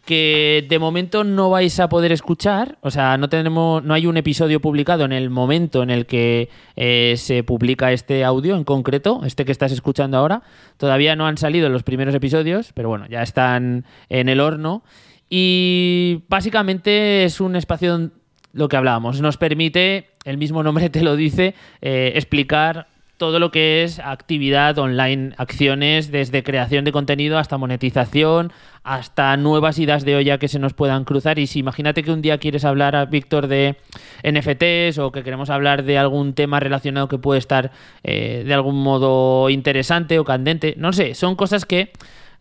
que 0.08 0.64
de 0.66 0.78
momento 0.78 1.22
no 1.22 1.50
vais 1.50 1.78
a 1.80 1.90
poder 1.90 2.12
escuchar, 2.12 2.78
o 2.80 2.90
sea, 2.90 3.18
no 3.18 3.28
tenemos, 3.28 3.84
no 3.84 3.92
hay 3.92 4.06
un 4.06 4.16
episodio 4.16 4.58
publicado 4.58 5.04
en 5.04 5.12
el 5.12 5.28
momento 5.28 5.82
en 5.82 5.90
el 5.90 6.06
que 6.06 6.48
eh, 6.76 7.12
se 7.18 7.42
publica 7.42 7.92
este 7.92 8.24
audio 8.24 8.56
en 8.56 8.64
concreto, 8.64 9.20
este 9.26 9.44
que 9.44 9.52
estás 9.52 9.70
escuchando 9.70 10.16
ahora. 10.16 10.40
Todavía 10.78 11.14
no 11.14 11.26
han 11.26 11.36
salido 11.36 11.68
los 11.68 11.82
primeros 11.82 12.14
episodios, 12.14 12.72
pero 12.72 12.88
bueno, 12.88 13.04
ya 13.06 13.20
están 13.20 13.84
en 14.08 14.30
el 14.30 14.40
horno. 14.40 14.82
Y 15.28 16.22
básicamente 16.30 17.24
es 17.24 17.38
un 17.38 17.54
espacio 17.54 18.10
lo 18.54 18.68
que 18.70 18.78
hablábamos. 18.78 19.20
Nos 19.20 19.36
permite, 19.36 20.12
el 20.24 20.38
mismo 20.38 20.62
nombre 20.62 20.88
te 20.88 21.02
lo 21.02 21.16
dice, 21.16 21.54
eh, 21.82 22.12
explicar 22.14 22.88
todo 23.18 23.40
lo 23.40 23.50
que 23.50 23.82
es 23.82 23.98
actividad 23.98 24.78
online, 24.78 25.34
acciones 25.36 26.10
desde 26.10 26.44
creación 26.44 26.84
de 26.84 26.92
contenido 26.92 27.36
hasta 27.36 27.58
monetización, 27.58 28.52
hasta 28.84 29.36
nuevas 29.36 29.78
ideas 29.78 30.04
de 30.04 30.16
olla 30.16 30.38
que 30.38 30.48
se 30.48 30.60
nos 30.60 30.72
puedan 30.72 31.04
cruzar. 31.04 31.38
Y 31.38 31.48
si 31.48 31.58
imagínate 31.58 32.04
que 32.04 32.12
un 32.12 32.22
día 32.22 32.38
quieres 32.38 32.64
hablar, 32.64 32.96
a 32.96 33.04
Víctor, 33.04 33.48
de 33.48 33.76
NFTs 34.22 34.98
o 34.98 35.10
que 35.12 35.24
queremos 35.24 35.50
hablar 35.50 35.82
de 35.82 35.98
algún 35.98 36.32
tema 36.32 36.60
relacionado 36.60 37.08
que 37.08 37.18
puede 37.18 37.40
estar 37.40 37.72
eh, 38.04 38.44
de 38.46 38.54
algún 38.54 38.82
modo 38.82 39.50
interesante 39.50 40.18
o 40.18 40.24
candente, 40.24 40.74
no 40.78 40.92
sé, 40.92 41.14
son 41.14 41.34
cosas 41.34 41.66
que 41.66 41.92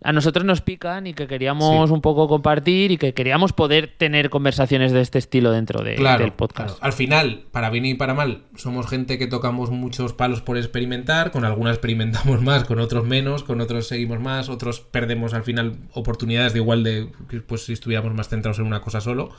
a 0.03 0.13
nosotros 0.13 0.45
nos 0.45 0.61
pican 0.61 1.07
y 1.07 1.13
que 1.13 1.25
queríamos 1.27 1.89
Sí. 1.89 1.93
un 1.93 2.01
poco 2.01 2.27
compartir 2.27 2.91
y 2.91 2.97
que 2.97 3.13
queríamos 3.15 3.51
poder 3.51 3.93
tener 3.97 4.29
conversaciones 4.29 4.91
de 4.91 5.01
este 5.01 5.17
estilo 5.17 5.51
dentro 5.51 5.81
de- 5.83 5.95
Claro, 5.95 6.23
del 6.23 6.33
podcast. 6.33 6.69
claro. 6.77 6.79
Al 6.81 6.93
final, 6.93 7.43
para 7.51 7.69
bien 7.71 7.85
y 7.85 7.95
para 7.95 8.13
mal, 8.13 8.43
somos 8.55 8.87
gente 8.87 9.17
que 9.17 9.25
tocamos 9.27 9.71
muchos 9.71 10.13
palos 10.13 10.41
por 10.41 10.55
experimentar, 10.57 11.31
con 11.31 11.45
algunas 11.45 11.73
experimentamos 11.73 12.41
más, 12.43 12.63
con 12.63 12.79
otros 12.79 13.05
menos, 13.05 13.43
con 13.43 13.59
otros 13.59 13.87
seguimos 13.87 14.19
más, 14.19 14.49
otros 14.49 14.81
perdemos 14.81 15.33
al 15.33 15.43
final 15.43 15.77
oportunidades 15.93 16.53
de 16.53 16.59
igual 16.59 16.83
de 16.83 17.09
que, 17.27 17.41
pues 17.41 17.65
si 17.65 17.73
estuviéramos 17.73 18.13
más 18.13 18.29
centrados 18.29 18.59
en 18.59 18.65
una 18.67 18.81
cosa 18.81 19.01
solo. 19.01 19.31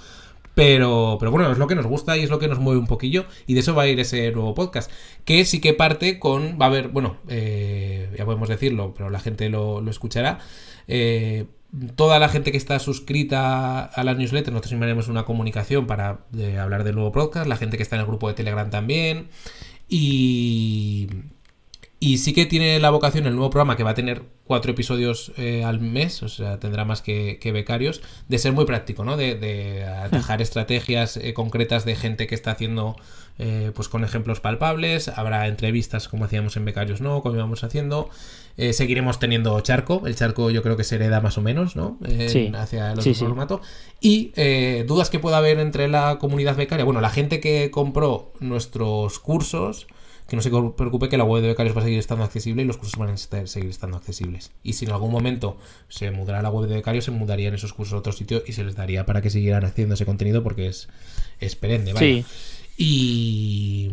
Pero, 0.58 1.18
pero 1.20 1.30
bueno, 1.30 1.52
es 1.52 1.58
lo 1.58 1.68
que 1.68 1.76
nos 1.76 1.86
gusta 1.86 2.16
y 2.16 2.24
es 2.24 2.30
lo 2.30 2.40
que 2.40 2.48
nos 2.48 2.58
mueve 2.58 2.80
un 2.80 2.88
poquillo. 2.88 3.26
Y 3.46 3.54
de 3.54 3.60
eso 3.60 3.76
va 3.76 3.84
a 3.84 3.86
ir 3.86 4.00
ese 4.00 4.32
nuevo 4.32 4.56
podcast. 4.56 4.90
Que 5.24 5.44
sí 5.44 5.60
que 5.60 5.72
parte 5.72 6.18
con. 6.18 6.58
Va 6.60 6.64
a 6.64 6.68
haber, 6.68 6.88
bueno, 6.88 7.18
eh, 7.28 8.12
ya 8.18 8.24
podemos 8.24 8.48
decirlo, 8.48 8.92
pero 8.92 9.08
la 9.08 9.20
gente 9.20 9.48
lo, 9.50 9.80
lo 9.80 9.88
escuchará. 9.88 10.40
Eh, 10.88 11.46
toda 11.94 12.18
la 12.18 12.28
gente 12.28 12.50
que 12.50 12.56
está 12.56 12.80
suscrita 12.80 13.84
a 13.84 14.02
la 14.02 14.14
newsletter, 14.14 14.52
nosotros 14.52 14.72
enviaremos 14.72 15.06
una 15.06 15.24
comunicación 15.24 15.86
para 15.86 16.24
eh, 16.36 16.58
hablar 16.58 16.82
del 16.82 16.96
nuevo 16.96 17.12
podcast. 17.12 17.46
La 17.46 17.56
gente 17.56 17.76
que 17.76 17.84
está 17.84 17.94
en 17.94 18.00
el 18.00 18.08
grupo 18.08 18.26
de 18.26 18.34
Telegram 18.34 18.68
también. 18.68 19.28
Y. 19.88 21.06
Y 22.00 22.18
sí 22.18 22.32
que 22.32 22.46
tiene 22.46 22.78
la 22.78 22.90
vocación 22.90 23.26
el 23.26 23.34
nuevo 23.34 23.50
programa, 23.50 23.76
que 23.76 23.82
va 23.82 23.90
a 23.90 23.94
tener 23.94 24.22
cuatro 24.44 24.70
episodios 24.70 25.32
eh, 25.36 25.64
al 25.64 25.80
mes, 25.80 26.22
o 26.22 26.28
sea, 26.28 26.60
tendrá 26.60 26.84
más 26.84 27.02
que, 27.02 27.40
becarios, 27.52 28.02
de 28.28 28.38
ser 28.38 28.52
muy 28.52 28.66
práctico, 28.66 29.04
¿no? 29.04 29.16
De, 29.16 29.84
atajar 29.84 30.40
estrategias 30.42 31.16
eh, 31.16 31.34
concretas 31.34 31.84
de 31.84 31.96
gente 31.96 32.28
que 32.28 32.36
está 32.36 32.52
haciendo, 32.52 32.94
eh, 33.38 33.72
pues 33.74 33.88
con 33.88 34.04
ejemplos 34.04 34.40
palpables. 34.40 35.08
Habrá 35.08 35.48
entrevistas 35.48 36.08
como 36.08 36.24
hacíamos 36.24 36.56
en 36.56 36.64
Becarios 36.64 37.00
No, 37.00 37.22
como 37.22 37.36
íbamos 37.36 37.64
haciendo. 37.64 38.10
seguiremos 38.72 39.18
teniendo 39.18 39.60
charco. 39.60 40.02
El 40.06 40.16
charco 40.16 40.50
yo 40.50 40.62
creo 40.62 40.76
que 40.76 40.84
se 40.84 40.96
hereda 40.96 41.20
más 41.20 41.38
o 41.38 41.42
menos, 41.42 41.76
¿no? 41.76 41.98
sí. 42.28 42.50
Hacia 42.54 42.92
el 42.92 43.02
sí, 43.02 43.14
formato. 43.14 43.60
Y 44.00 44.32
dudas 44.86 45.10
que 45.10 45.18
pueda 45.18 45.38
haber 45.38 45.58
entre 45.58 45.88
la 45.88 46.18
comunidad 46.18 46.56
becaria. 46.56 46.84
Bueno, 46.84 47.00
la 47.00 47.10
gente 47.10 47.40
que 47.40 47.70
compró 47.70 48.32
nuestros 48.40 49.18
cursos 49.18 49.86
que 50.28 50.36
no 50.36 50.42
se 50.42 50.50
preocupe 50.50 51.08
que 51.08 51.16
la 51.16 51.24
web 51.24 51.40
de 51.40 51.48
becarios 51.48 51.74
va 51.74 51.80
a 51.80 51.84
seguir 51.84 51.98
estando 51.98 52.22
accesible 52.22 52.62
y 52.62 52.66
los 52.66 52.76
cursos 52.76 52.98
van 52.98 53.08
a 53.08 53.16
seguir 53.16 53.70
estando 53.70 53.96
accesibles. 53.96 54.52
Y 54.62 54.74
si 54.74 54.84
en 54.84 54.92
algún 54.92 55.10
momento 55.10 55.56
se 55.88 56.10
mudará 56.10 56.42
la 56.42 56.50
web 56.50 56.68
de 56.68 56.76
becarios, 56.76 57.06
se 57.06 57.10
mudarían 57.10 57.54
esos 57.54 57.72
cursos 57.72 57.94
a 57.94 57.96
otro 57.98 58.12
sitio 58.12 58.42
y 58.46 58.52
se 58.52 58.62
les 58.62 58.76
daría 58.76 59.06
para 59.06 59.22
que 59.22 59.30
siguieran 59.30 59.64
haciendo 59.64 59.94
ese 59.94 60.04
contenido 60.04 60.42
porque 60.42 60.66
es, 60.66 60.88
es 61.40 61.56
perenne, 61.56 61.94
¿vale? 61.94 62.26
Y, 62.78 63.90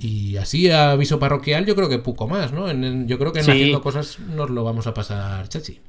y 0.00 0.36
así, 0.36 0.70
aviso 0.70 1.18
parroquial, 1.18 1.64
yo 1.64 1.76
creo 1.76 1.88
que 1.88 1.98
poco 1.98 2.26
más, 2.26 2.52
¿no? 2.52 2.70
yo 3.06 3.18
creo 3.18 3.32
que 3.32 3.40
en 3.40 3.50
haciendo 3.50 3.80
cosas 3.80 4.18
nos 4.18 4.50
lo 4.50 4.64
vamos 4.64 4.86
a 4.88 4.94
pasar, 4.94 5.48
chachi 5.48 5.80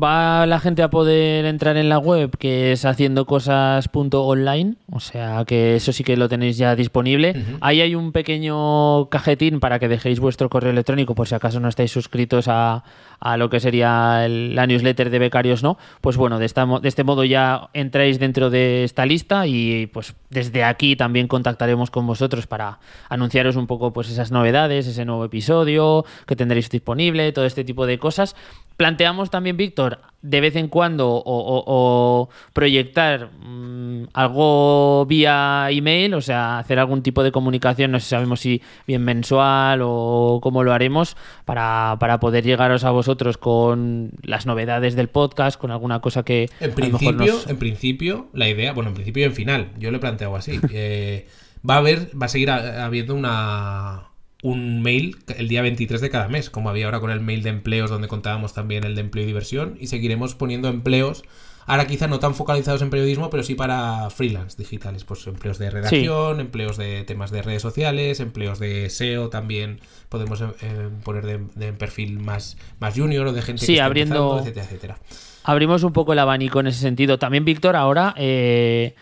va 0.00 0.46
la 0.46 0.58
gente 0.58 0.82
a 0.82 0.90
poder 0.90 1.44
entrar 1.44 1.76
en 1.76 1.88
la 1.88 1.98
web 1.98 2.36
que 2.38 2.72
es 2.72 2.84
haciendo 2.84 3.26
cosas.online, 3.26 4.76
o 4.90 5.00
sea 5.00 5.44
que 5.46 5.76
eso 5.76 5.92
sí 5.92 6.02
que 6.02 6.16
lo 6.16 6.28
tenéis 6.28 6.56
ya 6.56 6.74
disponible. 6.74 7.34
Ahí 7.60 7.80
hay 7.80 7.94
un 7.94 8.12
pequeño 8.12 9.08
cajetín 9.10 9.60
para 9.60 9.78
que 9.78 9.88
dejéis 9.88 10.20
vuestro 10.20 10.48
correo 10.48 10.70
electrónico 10.70 11.14
por 11.14 11.28
si 11.28 11.34
acaso 11.34 11.60
no 11.60 11.68
estáis 11.68 11.90
suscritos 11.90 12.48
a, 12.48 12.84
a 13.20 13.36
lo 13.36 13.50
que 13.50 13.60
sería 13.60 14.26
la 14.28 14.66
newsletter 14.66 15.10
de 15.10 15.18
becarios, 15.18 15.62
¿no? 15.62 15.78
Pues 16.00 16.16
bueno, 16.16 16.38
de, 16.38 16.46
esta, 16.46 16.66
de 16.66 16.88
este 16.88 17.04
modo 17.04 17.24
ya 17.24 17.68
entráis 17.72 18.18
dentro 18.18 18.50
de 18.50 18.84
esta 18.84 19.06
lista 19.06 19.46
y 19.46 19.86
pues 19.86 20.14
desde 20.30 20.64
aquí 20.64 20.96
también 20.96 21.28
contactaremos 21.28 21.90
con 21.90 22.06
vosotros 22.06 22.46
para 22.46 22.80
anunciaros 23.08 23.56
un 23.56 23.66
poco 23.66 23.92
pues 23.92 24.10
esas 24.10 24.32
novedades, 24.32 24.86
ese 24.86 25.04
nuevo 25.04 25.24
episodio 25.24 26.04
que 26.26 26.34
tendréis 26.34 26.70
disponible, 26.70 27.30
todo 27.32 27.44
este 27.44 27.62
tipo 27.62 27.86
de 27.86 27.98
cosas. 27.98 28.34
Planteamos 28.76 29.30
también, 29.30 29.56
Víctor, 29.56 30.00
de 30.22 30.40
vez 30.40 30.56
en 30.56 30.68
cuando 30.68 31.22
o, 31.24 32.28
proyectar 32.52 33.30
mm, 33.40 34.04
algo 34.12 35.04
vía 35.06 35.66
email, 35.70 36.14
o 36.14 36.20
sea, 36.20 36.58
hacer 36.58 36.78
algún 36.78 37.02
tipo 37.02 37.22
de 37.22 37.32
comunicación, 37.32 37.90
no 37.90 38.00
sé 38.00 38.08
sabemos 38.08 38.40
si 38.40 38.62
bien 38.86 39.02
mensual 39.02 39.80
o 39.82 40.40
cómo 40.42 40.62
lo 40.62 40.72
haremos, 40.72 41.16
para, 41.44 41.96
para 41.98 42.20
poder 42.20 42.44
llegaros 42.44 42.84
a 42.84 42.90
vosotros 42.90 43.36
con 43.36 44.12
las 44.22 44.46
novedades 44.46 44.94
del 44.94 45.08
podcast, 45.08 45.60
con 45.60 45.70
alguna 45.70 46.00
cosa 46.00 46.22
que... 46.22 46.48
En 46.60 46.72
principio, 46.72 47.40
en 47.48 47.58
principio, 47.58 48.28
la 48.32 48.48
idea, 48.48 48.72
bueno, 48.72 48.90
en 48.90 48.94
principio 48.94 49.22
y 49.22 49.26
en 49.26 49.34
final, 49.34 49.70
yo 49.78 49.90
lo 49.90 49.96
he 49.98 50.00
planteado 50.00 50.36
así. 50.36 50.60
Eh, 50.74 51.28
va 51.68 51.74
a 51.74 51.78
haber, 51.78 52.08
va 52.20 52.26
a 52.26 52.28
seguir 52.28 52.50
habiendo 52.50 53.14
una 53.14 54.11
un 54.42 54.82
mail 54.82 55.16
el 55.36 55.48
día 55.48 55.62
23 55.62 56.00
de 56.00 56.10
cada 56.10 56.28
mes, 56.28 56.50
como 56.50 56.68
había 56.68 56.86
ahora 56.86 57.00
con 57.00 57.10
el 57.10 57.20
mail 57.20 57.42
de 57.42 57.50
empleos 57.50 57.90
donde 57.90 58.08
contábamos 58.08 58.52
también 58.52 58.84
el 58.84 58.96
de 58.96 59.00
empleo 59.00 59.22
y 59.22 59.26
diversión, 59.26 59.76
y 59.80 59.86
seguiremos 59.86 60.34
poniendo 60.34 60.68
empleos, 60.68 61.22
ahora 61.64 61.86
quizá 61.86 62.08
no 62.08 62.18
tan 62.18 62.34
focalizados 62.34 62.82
en 62.82 62.90
periodismo, 62.90 63.30
pero 63.30 63.44
sí 63.44 63.54
para 63.54 64.10
freelance 64.10 64.60
digitales, 64.60 65.04
pues 65.04 65.24
empleos 65.28 65.58
de 65.58 65.70
redacción, 65.70 66.40
empleos 66.40 66.76
de 66.76 67.04
temas 67.04 67.30
de 67.30 67.40
redes 67.40 67.62
sociales, 67.62 68.18
empleos 68.18 68.58
de 68.58 68.90
SEO 68.90 69.28
también 69.28 69.80
podemos 70.08 70.40
eh, 70.40 70.88
poner 71.04 71.24
de, 71.54 71.72
perfil 71.72 72.18
más, 72.18 72.58
más 72.80 72.98
junior 72.98 73.28
o 73.28 73.32
de 73.32 73.42
gente 73.42 73.64
que 73.64 73.72
está 73.72 73.84
abriendo, 73.84 74.40
etcétera, 74.40 74.66
etcétera. 74.66 74.98
Abrimos 75.44 75.84
un 75.84 75.92
poco 75.92 76.12
el 76.12 76.18
abanico 76.18 76.60
en 76.60 76.68
ese 76.68 76.80
sentido. 76.80 77.18
También, 77.18 77.44
Víctor, 77.44 77.76
ahora... 77.76 78.14
Eh 78.16 78.94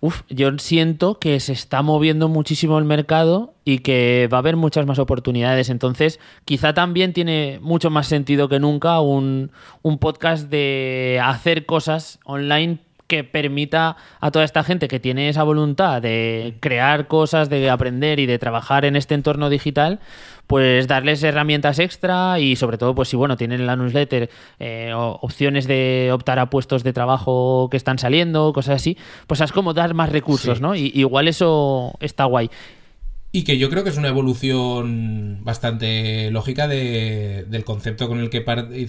uf, 0.00 0.22
yo 0.28 0.50
siento 0.58 1.18
que 1.18 1.40
se 1.40 1.52
está 1.52 1.82
moviendo 1.82 2.28
muchísimo 2.28 2.78
el 2.78 2.84
mercado 2.84 3.54
y 3.64 3.80
que 3.80 4.28
va 4.32 4.38
a 4.38 4.40
haber 4.40 4.56
muchas 4.56 4.86
más 4.86 4.98
oportunidades. 4.98 5.70
Entonces, 5.70 6.20
quizá 6.44 6.74
también 6.74 7.12
tiene 7.12 7.58
mucho 7.62 7.90
más 7.90 8.06
sentido 8.06 8.48
que 8.48 8.60
nunca 8.60 9.00
un, 9.00 9.50
un 9.82 9.98
podcast 9.98 10.48
de 10.48 11.20
hacer 11.22 11.66
cosas 11.66 12.20
online 12.24 12.78
que 13.08 13.24
permita 13.24 13.96
a 14.20 14.30
toda 14.30 14.44
esta 14.44 14.62
gente 14.62 14.86
que 14.86 15.00
tiene 15.00 15.28
esa 15.30 15.42
voluntad 15.42 16.00
de 16.00 16.54
crear 16.60 17.08
cosas, 17.08 17.48
de 17.48 17.70
aprender 17.70 18.20
y 18.20 18.26
de 18.26 18.38
trabajar 18.38 18.84
en 18.84 18.94
este 18.96 19.14
entorno 19.14 19.48
digital, 19.48 19.98
pues 20.46 20.86
darles 20.88 21.22
herramientas 21.22 21.78
extra 21.78 22.38
y 22.38 22.54
sobre 22.56 22.78
todo, 22.78 22.94
pues 22.94 23.08
si 23.08 23.16
bueno, 23.16 23.36
tienen 23.36 23.60
en 23.60 23.66
la 23.66 23.76
newsletter 23.76 24.30
eh, 24.60 24.92
opciones 24.94 25.66
de 25.66 26.10
optar 26.12 26.38
a 26.38 26.50
puestos 26.50 26.84
de 26.84 26.92
trabajo 26.92 27.68
que 27.70 27.78
están 27.78 27.98
saliendo, 27.98 28.52
cosas 28.52 28.76
así, 28.76 28.96
pues 29.26 29.40
es 29.40 29.52
como 29.52 29.72
dar 29.74 29.94
más 29.94 30.10
recursos, 30.10 30.60
¿no? 30.60 30.74
Y, 30.74 30.92
igual 30.94 31.28
eso 31.28 31.94
está 32.00 32.24
guay. 32.24 32.50
Y 33.30 33.44
que 33.44 33.58
yo 33.58 33.68
creo 33.68 33.84
que 33.84 33.90
es 33.90 33.98
una 33.98 34.08
evolución 34.08 35.40
bastante 35.42 36.30
lógica 36.30 36.66
de, 36.66 37.44
del 37.48 37.62
concepto 37.62 38.08
con 38.08 38.20
el 38.20 38.30
que 38.30 38.42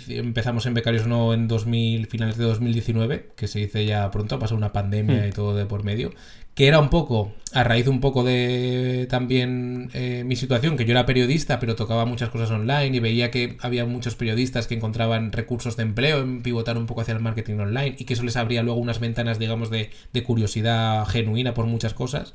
empezamos 0.07 0.65
en 0.65 0.73
Becarios 0.73 1.07
No 1.07 1.33
en 1.33 1.49
2000, 1.49 2.07
finales 2.07 2.37
de 2.37 2.45
2019, 2.45 3.31
que 3.35 3.49
se 3.49 3.59
dice 3.59 3.85
ya 3.85 4.09
pronto, 4.11 4.35
ha 4.35 4.39
pasado 4.39 4.57
una 4.57 4.71
pandemia 4.71 5.23
hmm. 5.23 5.27
y 5.27 5.31
todo 5.31 5.57
de 5.57 5.65
por 5.65 5.83
medio, 5.83 6.11
que 6.55 6.67
era 6.67 6.79
un 6.79 6.89
poco, 6.89 7.33
a 7.53 7.65
raíz 7.65 7.87
un 7.87 7.99
poco 7.99 8.23
de 8.23 9.07
también 9.09 9.89
eh, 9.93 10.23
mi 10.25 10.37
situación, 10.37 10.77
que 10.77 10.85
yo 10.85 10.91
era 10.91 11.05
periodista, 11.05 11.59
pero 11.59 11.75
tocaba 11.75 12.05
muchas 12.05 12.29
cosas 12.29 12.49
online 12.49 12.95
y 12.95 12.99
veía 13.01 13.31
que 13.31 13.57
había 13.59 13.85
muchos 13.85 14.15
periodistas 14.15 14.67
que 14.67 14.75
encontraban 14.75 15.33
recursos 15.33 15.75
de 15.75 15.83
empleo 15.83 16.21
en 16.21 16.43
pivotar 16.43 16.77
un 16.77 16.85
poco 16.85 17.01
hacia 17.01 17.13
el 17.13 17.19
marketing 17.19 17.59
online 17.59 17.95
y 17.99 18.05
que 18.05 18.13
eso 18.13 18.23
les 18.23 18.37
abría 18.37 18.63
luego 18.63 18.79
unas 18.79 19.01
ventanas, 19.01 19.37
digamos, 19.37 19.69
de, 19.69 19.89
de 20.13 20.23
curiosidad 20.23 21.05
genuina 21.07 21.53
por 21.53 21.65
muchas 21.65 21.93
cosas. 21.93 22.33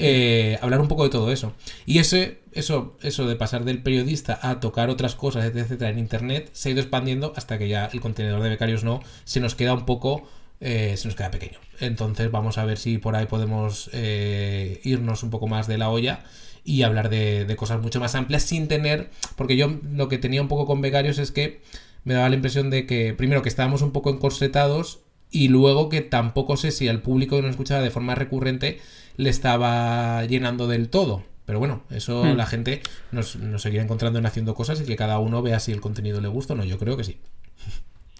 Eh, 0.00 0.58
hablar 0.62 0.80
un 0.80 0.86
poco 0.86 1.02
de 1.02 1.10
todo 1.10 1.32
eso. 1.32 1.54
Y 1.84 1.98
ese, 1.98 2.38
eso, 2.52 2.96
eso 3.02 3.26
de 3.26 3.34
pasar 3.34 3.64
del 3.64 3.82
periodista 3.82 4.38
a 4.42 4.60
tocar 4.60 4.90
otras 4.90 5.16
cosas, 5.16 5.44
etcétera, 5.44 5.90
en 5.90 5.98
internet, 5.98 6.50
se 6.52 6.68
ha 6.68 6.72
ido 6.72 6.80
expandiendo 6.80 7.32
hasta 7.34 7.58
que 7.58 7.68
ya 7.68 7.86
el 7.86 8.00
contenedor 8.00 8.40
de 8.42 8.48
becarios 8.48 8.84
no 8.84 9.00
se 9.24 9.40
nos 9.40 9.56
queda 9.56 9.74
un 9.74 9.84
poco. 9.84 10.28
Eh, 10.60 10.96
se 10.96 11.06
nos 11.06 11.16
queda 11.16 11.30
pequeño. 11.30 11.58
Entonces 11.78 12.30
vamos 12.32 12.58
a 12.58 12.64
ver 12.64 12.78
si 12.78 12.98
por 12.98 13.14
ahí 13.14 13.26
podemos 13.26 13.90
eh, 13.92 14.80
irnos 14.82 15.22
un 15.22 15.30
poco 15.30 15.46
más 15.46 15.68
de 15.68 15.78
la 15.78 15.88
olla 15.88 16.24
y 16.64 16.82
hablar 16.82 17.10
de, 17.10 17.44
de, 17.44 17.56
cosas 17.56 17.80
mucho 17.80 18.00
más 18.00 18.16
amplias 18.16 18.42
sin 18.42 18.66
tener, 18.66 19.10
porque 19.36 19.56
yo 19.56 19.78
lo 19.92 20.08
que 20.08 20.18
tenía 20.18 20.42
un 20.42 20.48
poco 20.48 20.66
con 20.66 20.80
becarios 20.80 21.18
es 21.18 21.30
que 21.30 21.60
me 22.02 22.14
daba 22.14 22.28
la 22.28 22.34
impresión 22.34 22.70
de 22.70 22.86
que, 22.86 23.14
primero, 23.14 23.42
que 23.42 23.48
estábamos 23.48 23.82
un 23.82 23.92
poco 23.92 24.10
encorsetados 24.10 25.00
y 25.30 25.48
luego 25.48 25.88
que 25.88 26.00
tampoco 26.00 26.56
sé 26.56 26.70
si 26.70 26.88
al 26.88 27.02
público 27.02 27.36
que 27.36 27.42
nos 27.42 27.52
escuchaba 27.52 27.82
de 27.82 27.90
forma 27.90 28.14
recurrente 28.14 28.80
le 29.18 29.28
estaba 29.28 30.24
llenando 30.24 30.66
del 30.66 30.88
todo. 30.88 31.24
Pero 31.44 31.58
bueno, 31.58 31.82
eso 31.90 32.24
hmm. 32.24 32.36
la 32.36 32.46
gente 32.46 32.82
nos, 33.10 33.36
nos 33.36 33.62
seguirá 33.62 33.82
encontrando 33.82 34.18
en 34.18 34.24
haciendo 34.26 34.54
cosas 34.54 34.80
y 34.80 34.84
que 34.84 34.96
cada 34.96 35.18
uno 35.18 35.42
vea 35.42 35.60
si 35.60 35.72
el 35.72 35.80
contenido 35.82 36.22
le 36.22 36.28
gusta 36.28 36.54
o 36.54 36.56
no. 36.56 36.64
Yo 36.64 36.78
creo 36.78 36.96
que 36.96 37.04
sí. 37.04 37.18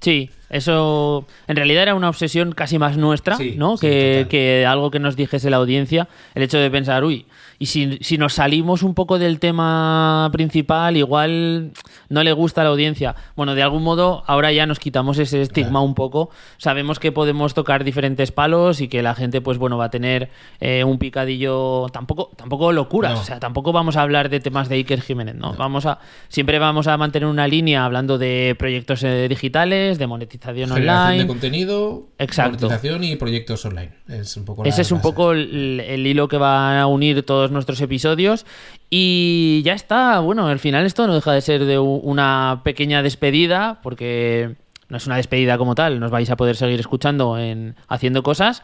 Sí, 0.00 0.30
eso 0.50 1.26
en 1.46 1.56
realidad 1.56 1.82
era 1.82 1.94
una 1.94 2.08
obsesión 2.08 2.52
casi 2.52 2.78
más 2.78 2.96
nuestra, 2.96 3.36
¿no? 3.56 3.76
que, 3.76 4.26
que, 4.30 4.64
algo 4.66 4.90
que 4.90 4.98
nos 4.98 5.16
dijese 5.16 5.50
la 5.50 5.58
audiencia. 5.58 6.08
El 6.34 6.42
hecho 6.42 6.58
de 6.58 6.70
pensar, 6.70 7.04
uy, 7.04 7.26
y 7.60 7.66
si, 7.66 7.98
si, 8.02 8.18
nos 8.18 8.34
salimos 8.34 8.84
un 8.84 8.94
poco 8.94 9.18
del 9.18 9.40
tema 9.40 10.28
principal, 10.32 10.96
igual 10.96 11.72
no 12.08 12.22
le 12.22 12.32
gusta 12.32 12.60
a 12.60 12.64
la 12.64 12.70
audiencia. 12.70 13.16
Bueno, 13.34 13.56
de 13.56 13.64
algún 13.64 13.82
modo, 13.82 14.22
ahora 14.28 14.52
ya 14.52 14.64
nos 14.64 14.78
quitamos 14.78 15.18
ese 15.18 15.42
estigma 15.42 15.80
un 15.80 15.94
poco. 15.94 16.30
Sabemos 16.58 17.00
que 17.00 17.10
podemos 17.10 17.54
tocar 17.54 17.82
diferentes 17.82 18.30
palos 18.30 18.80
y 18.80 18.86
que 18.86 19.02
la 19.02 19.16
gente, 19.16 19.40
pues 19.40 19.58
bueno, 19.58 19.76
va 19.76 19.86
a 19.86 19.90
tener 19.90 20.30
eh, 20.60 20.84
un 20.84 21.00
picadillo. 21.00 21.88
Tampoco, 21.92 22.30
tampoco 22.36 22.70
locuras. 22.70 23.18
O 23.18 23.24
sea, 23.24 23.40
tampoco 23.40 23.72
vamos 23.72 23.96
a 23.96 24.02
hablar 24.02 24.28
de 24.28 24.38
temas 24.38 24.68
de 24.68 24.76
Iker 24.76 25.00
Jiménez, 25.00 25.34
¿no? 25.34 25.54
Vamos 25.54 25.84
a. 25.84 25.98
Siempre 26.28 26.60
vamos 26.60 26.86
a 26.86 26.96
mantener 26.96 27.28
una 27.28 27.48
línea 27.48 27.84
hablando 27.84 28.18
de 28.18 28.54
proyectos 28.56 29.02
eh, 29.02 29.26
digitales, 29.28 29.87
de 29.96 30.06
monetización 30.06 30.72
online. 30.72 31.22
de 31.22 31.26
contenido, 31.26 32.08
Exacto. 32.18 32.66
monetización 32.66 33.04
y 33.04 33.16
proyectos 33.16 33.64
online. 33.64 33.92
Es 34.08 34.36
un 34.36 34.44
poco 34.44 34.64
Ese 34.66 34.82
es 34.82 34.92
un 34.92 35.00
poco 35.00 35.32
el 35.32 36.06
hilo 36.06 36.28
que 36.28 36.36
va 36.36 36.80
a 36.80 36.86
unir 36.86 37.22
todos 37.22 37.50
nuestros 37.50 37.80
episodios. 37.80 38.44
Y 38.90 39.62
ya 39.64 39.72
está, 39.72 40.18
bueno, 40.20 40.48
al 40.48 40.58
final 40.58 40.84
esto 40.84 41.06
no 41.06 41.14
deja 41.14 41.32
de 41.32 41.40
ser 41.40 41.64
de 41.64 41.78
una 41.78 42.62
pequeña 42.64 43.02
despedida, 43.02 43.80
porque 43.82 44.56
no 44.88 44.96
es 44.96 45.06
una 45.06 45.16
despedida 45.16 45.58
como 45.58 45.74
tal, 45.74 46.00
nos 46.00 46.10
vais 46.10 46.30
a 46.30 46.36
poder 46.36 46.56
seguir 46.56 46.80
escuchando 46.80 47.38
en 47.38 47.76
haciendo 47.88 48.22
cosas. 48.22 48.62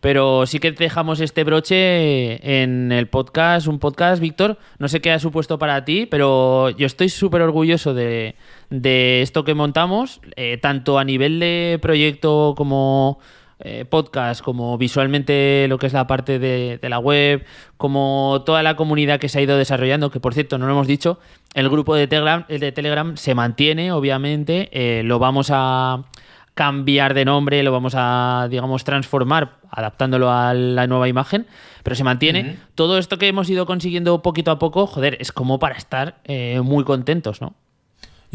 Pero 0.00 0.46
sí 0.46 0.58
que 0.58 0.72
dejamos 0.72 1.20
este 1.20 1.42
broche 1.42 2.62
en 2.62 2.92
el 2.92 3.08
podcast, 3.08 3.66
un 3.66 3.78
podcast, 3.78 4.20
Víctor. 4.20 4.58
No 4.78 4.88
sé 4.88 5.00
qué 5.00 5.10
ha 5.10 5.18
supuesto 5.18 5.58
para 5.58 5.84
ti, 5.86 6.06
pero 6.06 6.68
yo 6.70 6.86
estoy 6.86 7.08
súper 7.08 7.40
orgulloso 7.40 7.94
de, 7.94 8.36
de, 8.70 9.22
esto 9.22 9.44
que 9.44 9.54
montamos, 9.54 10.20
eh, 10.36 10.58
tanto 10.60 10.98
a 10.98 11.04
nivel 11.04 11.40
de 11.40 11.78
proyecto 11.80 12.54
como 12.56 13.18
eh, 13.60 13.86
podcast, 13.86 14.42
como 14.42 14.76
visualmente 14.76 15.66
lo 15.68 15.78
que 15.78 15.86
es 15.86 15.92
la 15.92 16.06
parte 16.06 16.38
de, 16.38 16.78
de, 16.80 16.88
la 16.90 16.98
web, 16.98 17.44
como 17.78 18.42
toda 18.44 18.62
la 18.62 18.76
comunidad 18.76 19.18
que 19.18 19.30
se 19.30 19.38
ha 19.38 19.42
ido 19.42 19.56
desarrollando, 19.56 20.10
que 20.10 20.20
por 20.20 20.34
cierto, 20.34 20.58
no 20.58 20.66
lo 20.66 20.72
hemos 20.72 20.86
dicho, 20.86 21.18
el 21.54 21.70
grupo 21.70 21.94
de 21.94 22.06
Telegram, 22.06 22.44
el 22.48 22.60
de 22.60 22.70
Telegram 22.72 23.16
se 23.16 23.34
mantiene, 23.34 23.92
obviamente, 23.92 24.68
eh, 24.72 25.02
lo 25.04 25.18
vamos 25.18 25.48
a 25.50 26.04
cambiar 26.52 27.14
de 27.14 27.24
nombre, 27.24 27.62
lo 27.62 27.72
vamos 27.72 27.94
a, 27.96 28.46
digamos, 28.50 28.84
transformar, 28.84 29.56
adaptándolo 29.70 30.30
a 30.30 30.52
la 30.52 30.86
nueva 30.86 31.08
imagen, 31.08 31.46
pero 31.82 31.96
se 31.96 32.04
mantiene. 32.04 32.40
Uh 32.40 32.44
-huh. 32.44 32.56
Todo 32.74 32.98
esto 32.98 33.18
que 33.18 33.28
hemos 33.28 33.48
ido 33.48 33.64
consiguiendo 33.64 34.20
poquito 34.20 34.50
a 34.50 34.58
poco, 34.58 34.86
joder, 34.86 35.16
es 35.20 35.32
como 35.32 35.58
para 35.58 35.76
estar 35.76 36.16
eh, 36.24 36.60
muy 36.62 36.84
contentos, 36.84 37.40
¿no? 37.40 37.54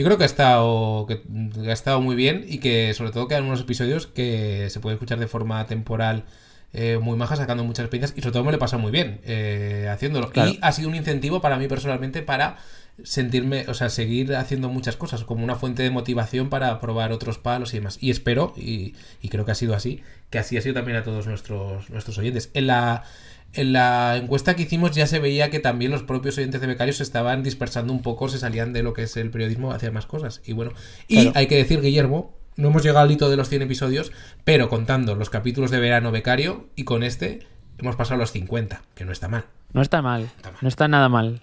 Yo 0.01 0.05
creo 0.05 0.17
que 0.17 0.23
ha 0.23 0.25
estado 0.25 1.05
que 1.05 1.21
ha 1.69 1.73
estado 1.73 2.01
muy 2.01 2.15
bien 2.15 2.43
y 2.47 2.57
que 2.57 2.91
sobre 2.95 3.11
todo 3.11 3.27
quedan 3.27 3.43
unos 3.43 3.61
episodios 3.61 4.07
que 4.07 4.67
se 4.71 4.79
pueden 4.79 4.95
escuchar 4.95 5.19
de 5.19 5.27
forma 5.27 5.63
temporal 5.67 6.23
eh, 6.73 6.97
muy 6.99 7.15
maja, 7.17 7.35
sacando 7.35 7.63
muchas 7.63 7.85
experiencias 7.85 8.17
y 8.17 8.21
sobre 8.21 8.33
todo 8.33 8.43
me 8.43 8.49
lo 8.49 8.57
he 8.57 8.59
pasado 8.59 8.81
muy 8.81 8.91
bien 8.91 9.21
eh, 9.25 9.87
haciéndolo. 9.91 10.31
Claro. 10.31 10.53
Y 10.53 10.59
ha 10.63 10.71
sido 10.71 10.89
un 10.89 10.95
incentivo 10.95 11.39
para 11.39 11.57
mí 11.57 11.67
personalmente 11.67 12.23
para 12.23 12.57
sentirme, 13.03 13.65
o 13.67 13.75
sea, 13.75 13.89
seguir 13.89 14.35
haciendo 14.35 14.69
muchas 14.69 14.95
cosas, 14.95 15.23
como 15.23 15.43
una 15.43 15.55
fuente 15.55 15.83
de 15.83 15.91
motivación 15.91 16.49
para 16.49 16.79
probar 16.79 17.11
otros 17.11 17.37
palos 17.37 17.71
y 17.75 17.77
demás. 17.77 17.99
Y 18.01 18.09
espero, 18.09 18.55
y, 18.57 18.95
y 19.21 19.29
creo 19.29 19.45
que 19.45 19.51
ha 19.51 19.55
sido 19.55 19.75
así, 19.75 20.01
que 20.31 20.39
así 20.39 20.57
ha 20.57 20.63
sido 20.63 20.73
también 20.73 20.97
a 20.97 21.03
todos 21.03 21.27
nuestros, 21.27 21.91
nuestros 21.91 22.17
oyentes. 22.17 22.49
En 22.55 22.65
la 22.65 23.03
en 23.53 23.73
la 23.73 24.17
encuesta 24.17 24.55
que 24.55 24.63
hicimos 24.63 24.91
ya 24.91 25.07
se 25.07 25.19
veía 25.19 25.49
que 25.49 25.59
también 25.59 25.91
los 25.91 26.03
propios 26.03 26.37
oyentes 26.37 26.61
de 26.61 26.67
becarios 26.67 26.97
se 26.97 27.03
estaban 27.03 27.43
dispersando 27.43 27.91
un 27.91 28.01
poco, 28.01 28.29
se 28.29 28.39
salían 28.39 28.73
de 28.73 28.83
lo 28.83 28.93
que 28.93 29.03
es 29.03 29.17
el 29.17 29.29
periodismo 29.29 29.71
hacia 29.73 29.91
más 29.91 30.05
cosas. 30.05 30.41
Y 30.45 30.53
bueno, 30.53 30.71
y 31.07 31.15
claro. 31.15 31.31
hay 31.35 31.47
que 31.47 31.57
decir, 31.57 31.81
Guillermo, 31.81 32.33
no 32.55 32.69
hemos 32.69 32.83
llegado 32.83 33.05
al 33.05 33.11
hito 33.11 33.29
de 33.29 33.37
los 33.37 33.49
100 33.49 33.63
episodios, 33.63 34.11
pero 34.43 34.69
contando 34.69 35.15
los 35.15 35.29
capítulos 35.29 35.71
de 35.71 35.79
verano 35.79 36.11
becario 36.11 36.67
y 36.75 36.83
con 36.83 37.03
este 37.03 37.39
hemos 37.77 37.95
pasado 37.95 38.19
los 38.19 38.31
50, 38.31 38.81
que 38.95 39.05
no 39.05 39.11
está 39.11 39.27
mal. 39.27 39.45
No 39.73 39.81
está 39.81 40.01
mal, 40.01 40.23
está 40.23 40.51
mal. 40.51 40.59
no 40.61 40.67
está 40.67 40.87
nada 40.87 41.09
mal. 41.09 41.41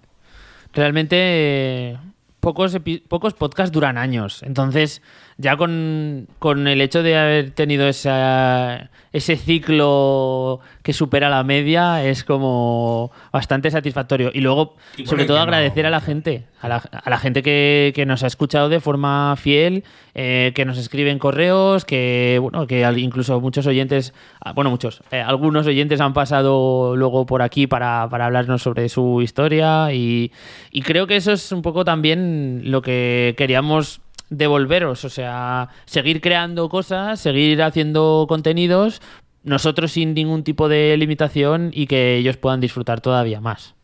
Realmente 0.73 1.17
eh, 1.19 1.99
pocos, 2.41 2.77
pocos 3.09 3.35
podcasts 3.35 3.73
duran 3.73 3.99
años, 3.99 4.43
entonces 4.43 5.03
ya 5.39 5.57
con, 5.57 6.29
con, 6.39 6.69
el 6.69 6.81
hecho 6.81 7.03
de 7.03 7.17
haber 7.17 7.51
tenido 7.51 7.89
esa, 7.89 8.91
ese 9.19 9.37
ciclo 9.37 10.61
que 10.83 10.93
supera 10.93 11.29
la 11.29 11.45
media 11.45 12.05
es 12.05 12.25
como 12.25 13.13
bastante 13.33 13.71
satisfactorio. 13.71 14.31
Y 14.33 14.41
luego, 14.41 14.77
y 14.97 15.07
sobre 15.07 15.27
todo, 15.27 15.39
agradecer 15.39 15.85
no... 15.85 15.89
a 15.89 15.91
la 15.91 16.01
gente, 16.01 16.47
a 16.61 16.69
la, 16.69 16.77
a 16.77 17.11
la 17.11 17.19
gente 17.19 17.43
que, 17.43 17.93
que, 17.95 18.07
nos 18.07 18.23
ha 18.23 18.27
escuchado 18.27 18.69
de 18.69 18.81
forma 18.81 19.37
fiel, 19.37 19.85
eh, 20.15 20.53
que 20.55 20.65
nos 20.65 20.79
escriben 20.79 21.19
correos, 21.19 21.85
que 21.85 22.39
bueno, 22.41 22.67
que 22.67 22.81
incluso 22.97 23.41
muchos 23.41 23.67
oyentes, 23.67 24.15
ah, 24.41 24.53
bueno, 24.53 24.71
muchos, 24.71 25.03
eh, 25.11 25.21
algunos 25.21 25.67
oyentes 25.67 26.01
han 26.01 26.15
pasado 26.15 26.97
luego 26.97 27.27
por 27.27 27.43
aquí 27.43 27.67
para, 27.67 28.09
para 28.11 28.27
hablarnos 28.27 28.63
sobre 28.63 28.89
su 28.89 29.21
historia 29.23 29.93
y, 29.93 30.33
y 30.71 30.83
creo 30.83 31.07
que 31.07 31.17
eso 31.17 31.33
es 31.33 31.53
un 31.53 31.63
poco 31.63 31.85
también 31.85 32.63
lo 32.65 32.83
que 32.83 33.35
queríamos 33.37 34.01
devolveros, 34.31 35.05
o 35.05 35.11
sea, 35.11 35.69
seguir 35.87 36.21
creando 36.21 36.69
cosas, 36.69 37.21
seguir 37.21 37.63
haciendo 37.63 38.27
contenidos, 38.29 39.01
nosotros 39.43 39.93
sin 39.93 40.15
ningún 40.15 40.45
tipo 40.45 40.69
de 40.69 40.97
limitación 40.97 41.71
y 41.73 41.87
que 41.87 42.17
ellos 42.17 42.37
puedan 42.37 42.61
disfrutar 42.61 43.01
todavía 43.01 43.41
más. 43.41 43.75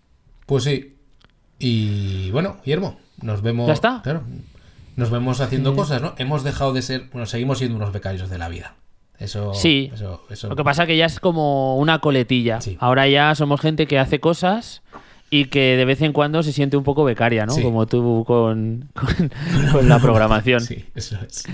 Pues 0.47 0.65
sí. 0.65 0.97
Y 1.59 2.31
bueno, 2.31 2.59
Guillermo, 2.65 2.99
nos 3.23 3.43
vemos. 3.43 3.67
¿Ya 3.67 3.73
está? 3.73 4.01
Claro. 4.03 4.23
Nos 4.97 5.11
vemos 5.11 5.41
haciendo 5.41 5.71
sí. 5.71 5.77
cosas, 5.77 6.03
¿no? 6.03 6.15
Hemos 6.19 6.45
dejado 6.45 6.73
de 6.73 6.83
ser, 6.83 7.09
bueno, 7.13 7.27
seguimos 7.27 7.59
siendo 7.59 7.77
unos 7.77 7.93
becarios 7.93 8.29
de 8.31 8.39
la 8.39 8.49
vida. 8.49 8.77
Eso, 9.19 9.55
sí. 9.55 9.91
Eso, 9.95 10.25
eso... 10.29 10.49
Lo 10.49 10.57
que 10.57 10.65
pasa 10.65 10.87
que 10.87 10.97
ya 10.97 11.07
es 11.07 11.21
como 11.21 11.79
una 11.79 12.01
coletilla. 12.01 12.61
Sí. 12.61 12.77
Ahora 12.81 13.09
ya 13.09 13.35
somos 13.35 13.61
gente 13.61 13.87
que 13.87 13.99
hace 13.99 14.21
cosas 14.21 14.83
y 15.35 15.47
que 15.47 15.77
de 15.77 15.85
vez 15.85 16.01
en 16.01 16.13
cuando 16.13 16.45
se 16.45 16.53
siente 16.53 16.77
un 16.77 16.85
poco 16.85 17.03
becaria, 17.03 17.45
¿no? 17.45 17.55
Sí. 17.55 17.61
Como 17.61 17.87
tú 17.87 18.23
con, 18.25 18.89
con, 18.95 19.33
con, 19.73 19.89
la 19.89 19.99
programación. 19.99 20.61
Sí, 20.65 20.85
eso 20.95 21.19
es. 21.27 21.45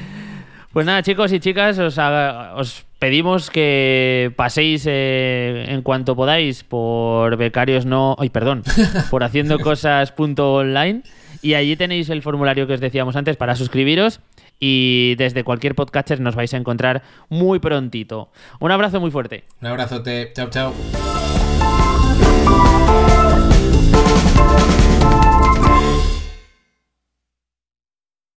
Pues 0.70 0.84
nada, 0.84 1.02
chicos 1.02 1.32
y 1.32 1.40
chicas, 1.40 1.78
os, 1.78 1.96
haga, 1.96 2.56
os 2.56 2.84
pedimos 2.99 3.49
que 3.49 4.34
paséis 4.37 4.84
eh, 4.87 5.64
en 5.68 5.80
cuanto 5.80 6.14
podáis 6.14 6.62
por 6.62 7.38
becarios 7.38 7.86
no. 7.86 8.16
Ay, 8.19 8.28
perdón. 8.28 8.64
Por 9.10 9.25
haciendo 9.25 9.58
cosas.online. 9.58 11.02
Y 11.40 11.54
allí 11.54 11.75
tenéis 11.75 12.10
el 12.10 12.21
formulario 12.21 12.66
que 12.66 12.75
os 12.75 12.80
decíamos 12.80 13.16
antes 13.16 13.38
para 13.38 13.56
suscribiros. 13.56 14.21
Y 14.60 15.14
desde 15.16 15.43
cualquier 15.43 15.75
podcatcher 15.75 16.21
nos 16.21 16.36
vais 16.36 16.52
a 16.52 16.58
encontrar 16.58 17.02
muy 17.30 17.60
prontito. 17.60 18.30
Un 18.60 18.73
abrazo 18.73 19.00
muy 19.00 19.10
fuerte. 19.10 19.45
Un 19.62 19.69
abrazote. 19.69 20.32
Chao, 20.34 20.50
chao. 20.50 20.75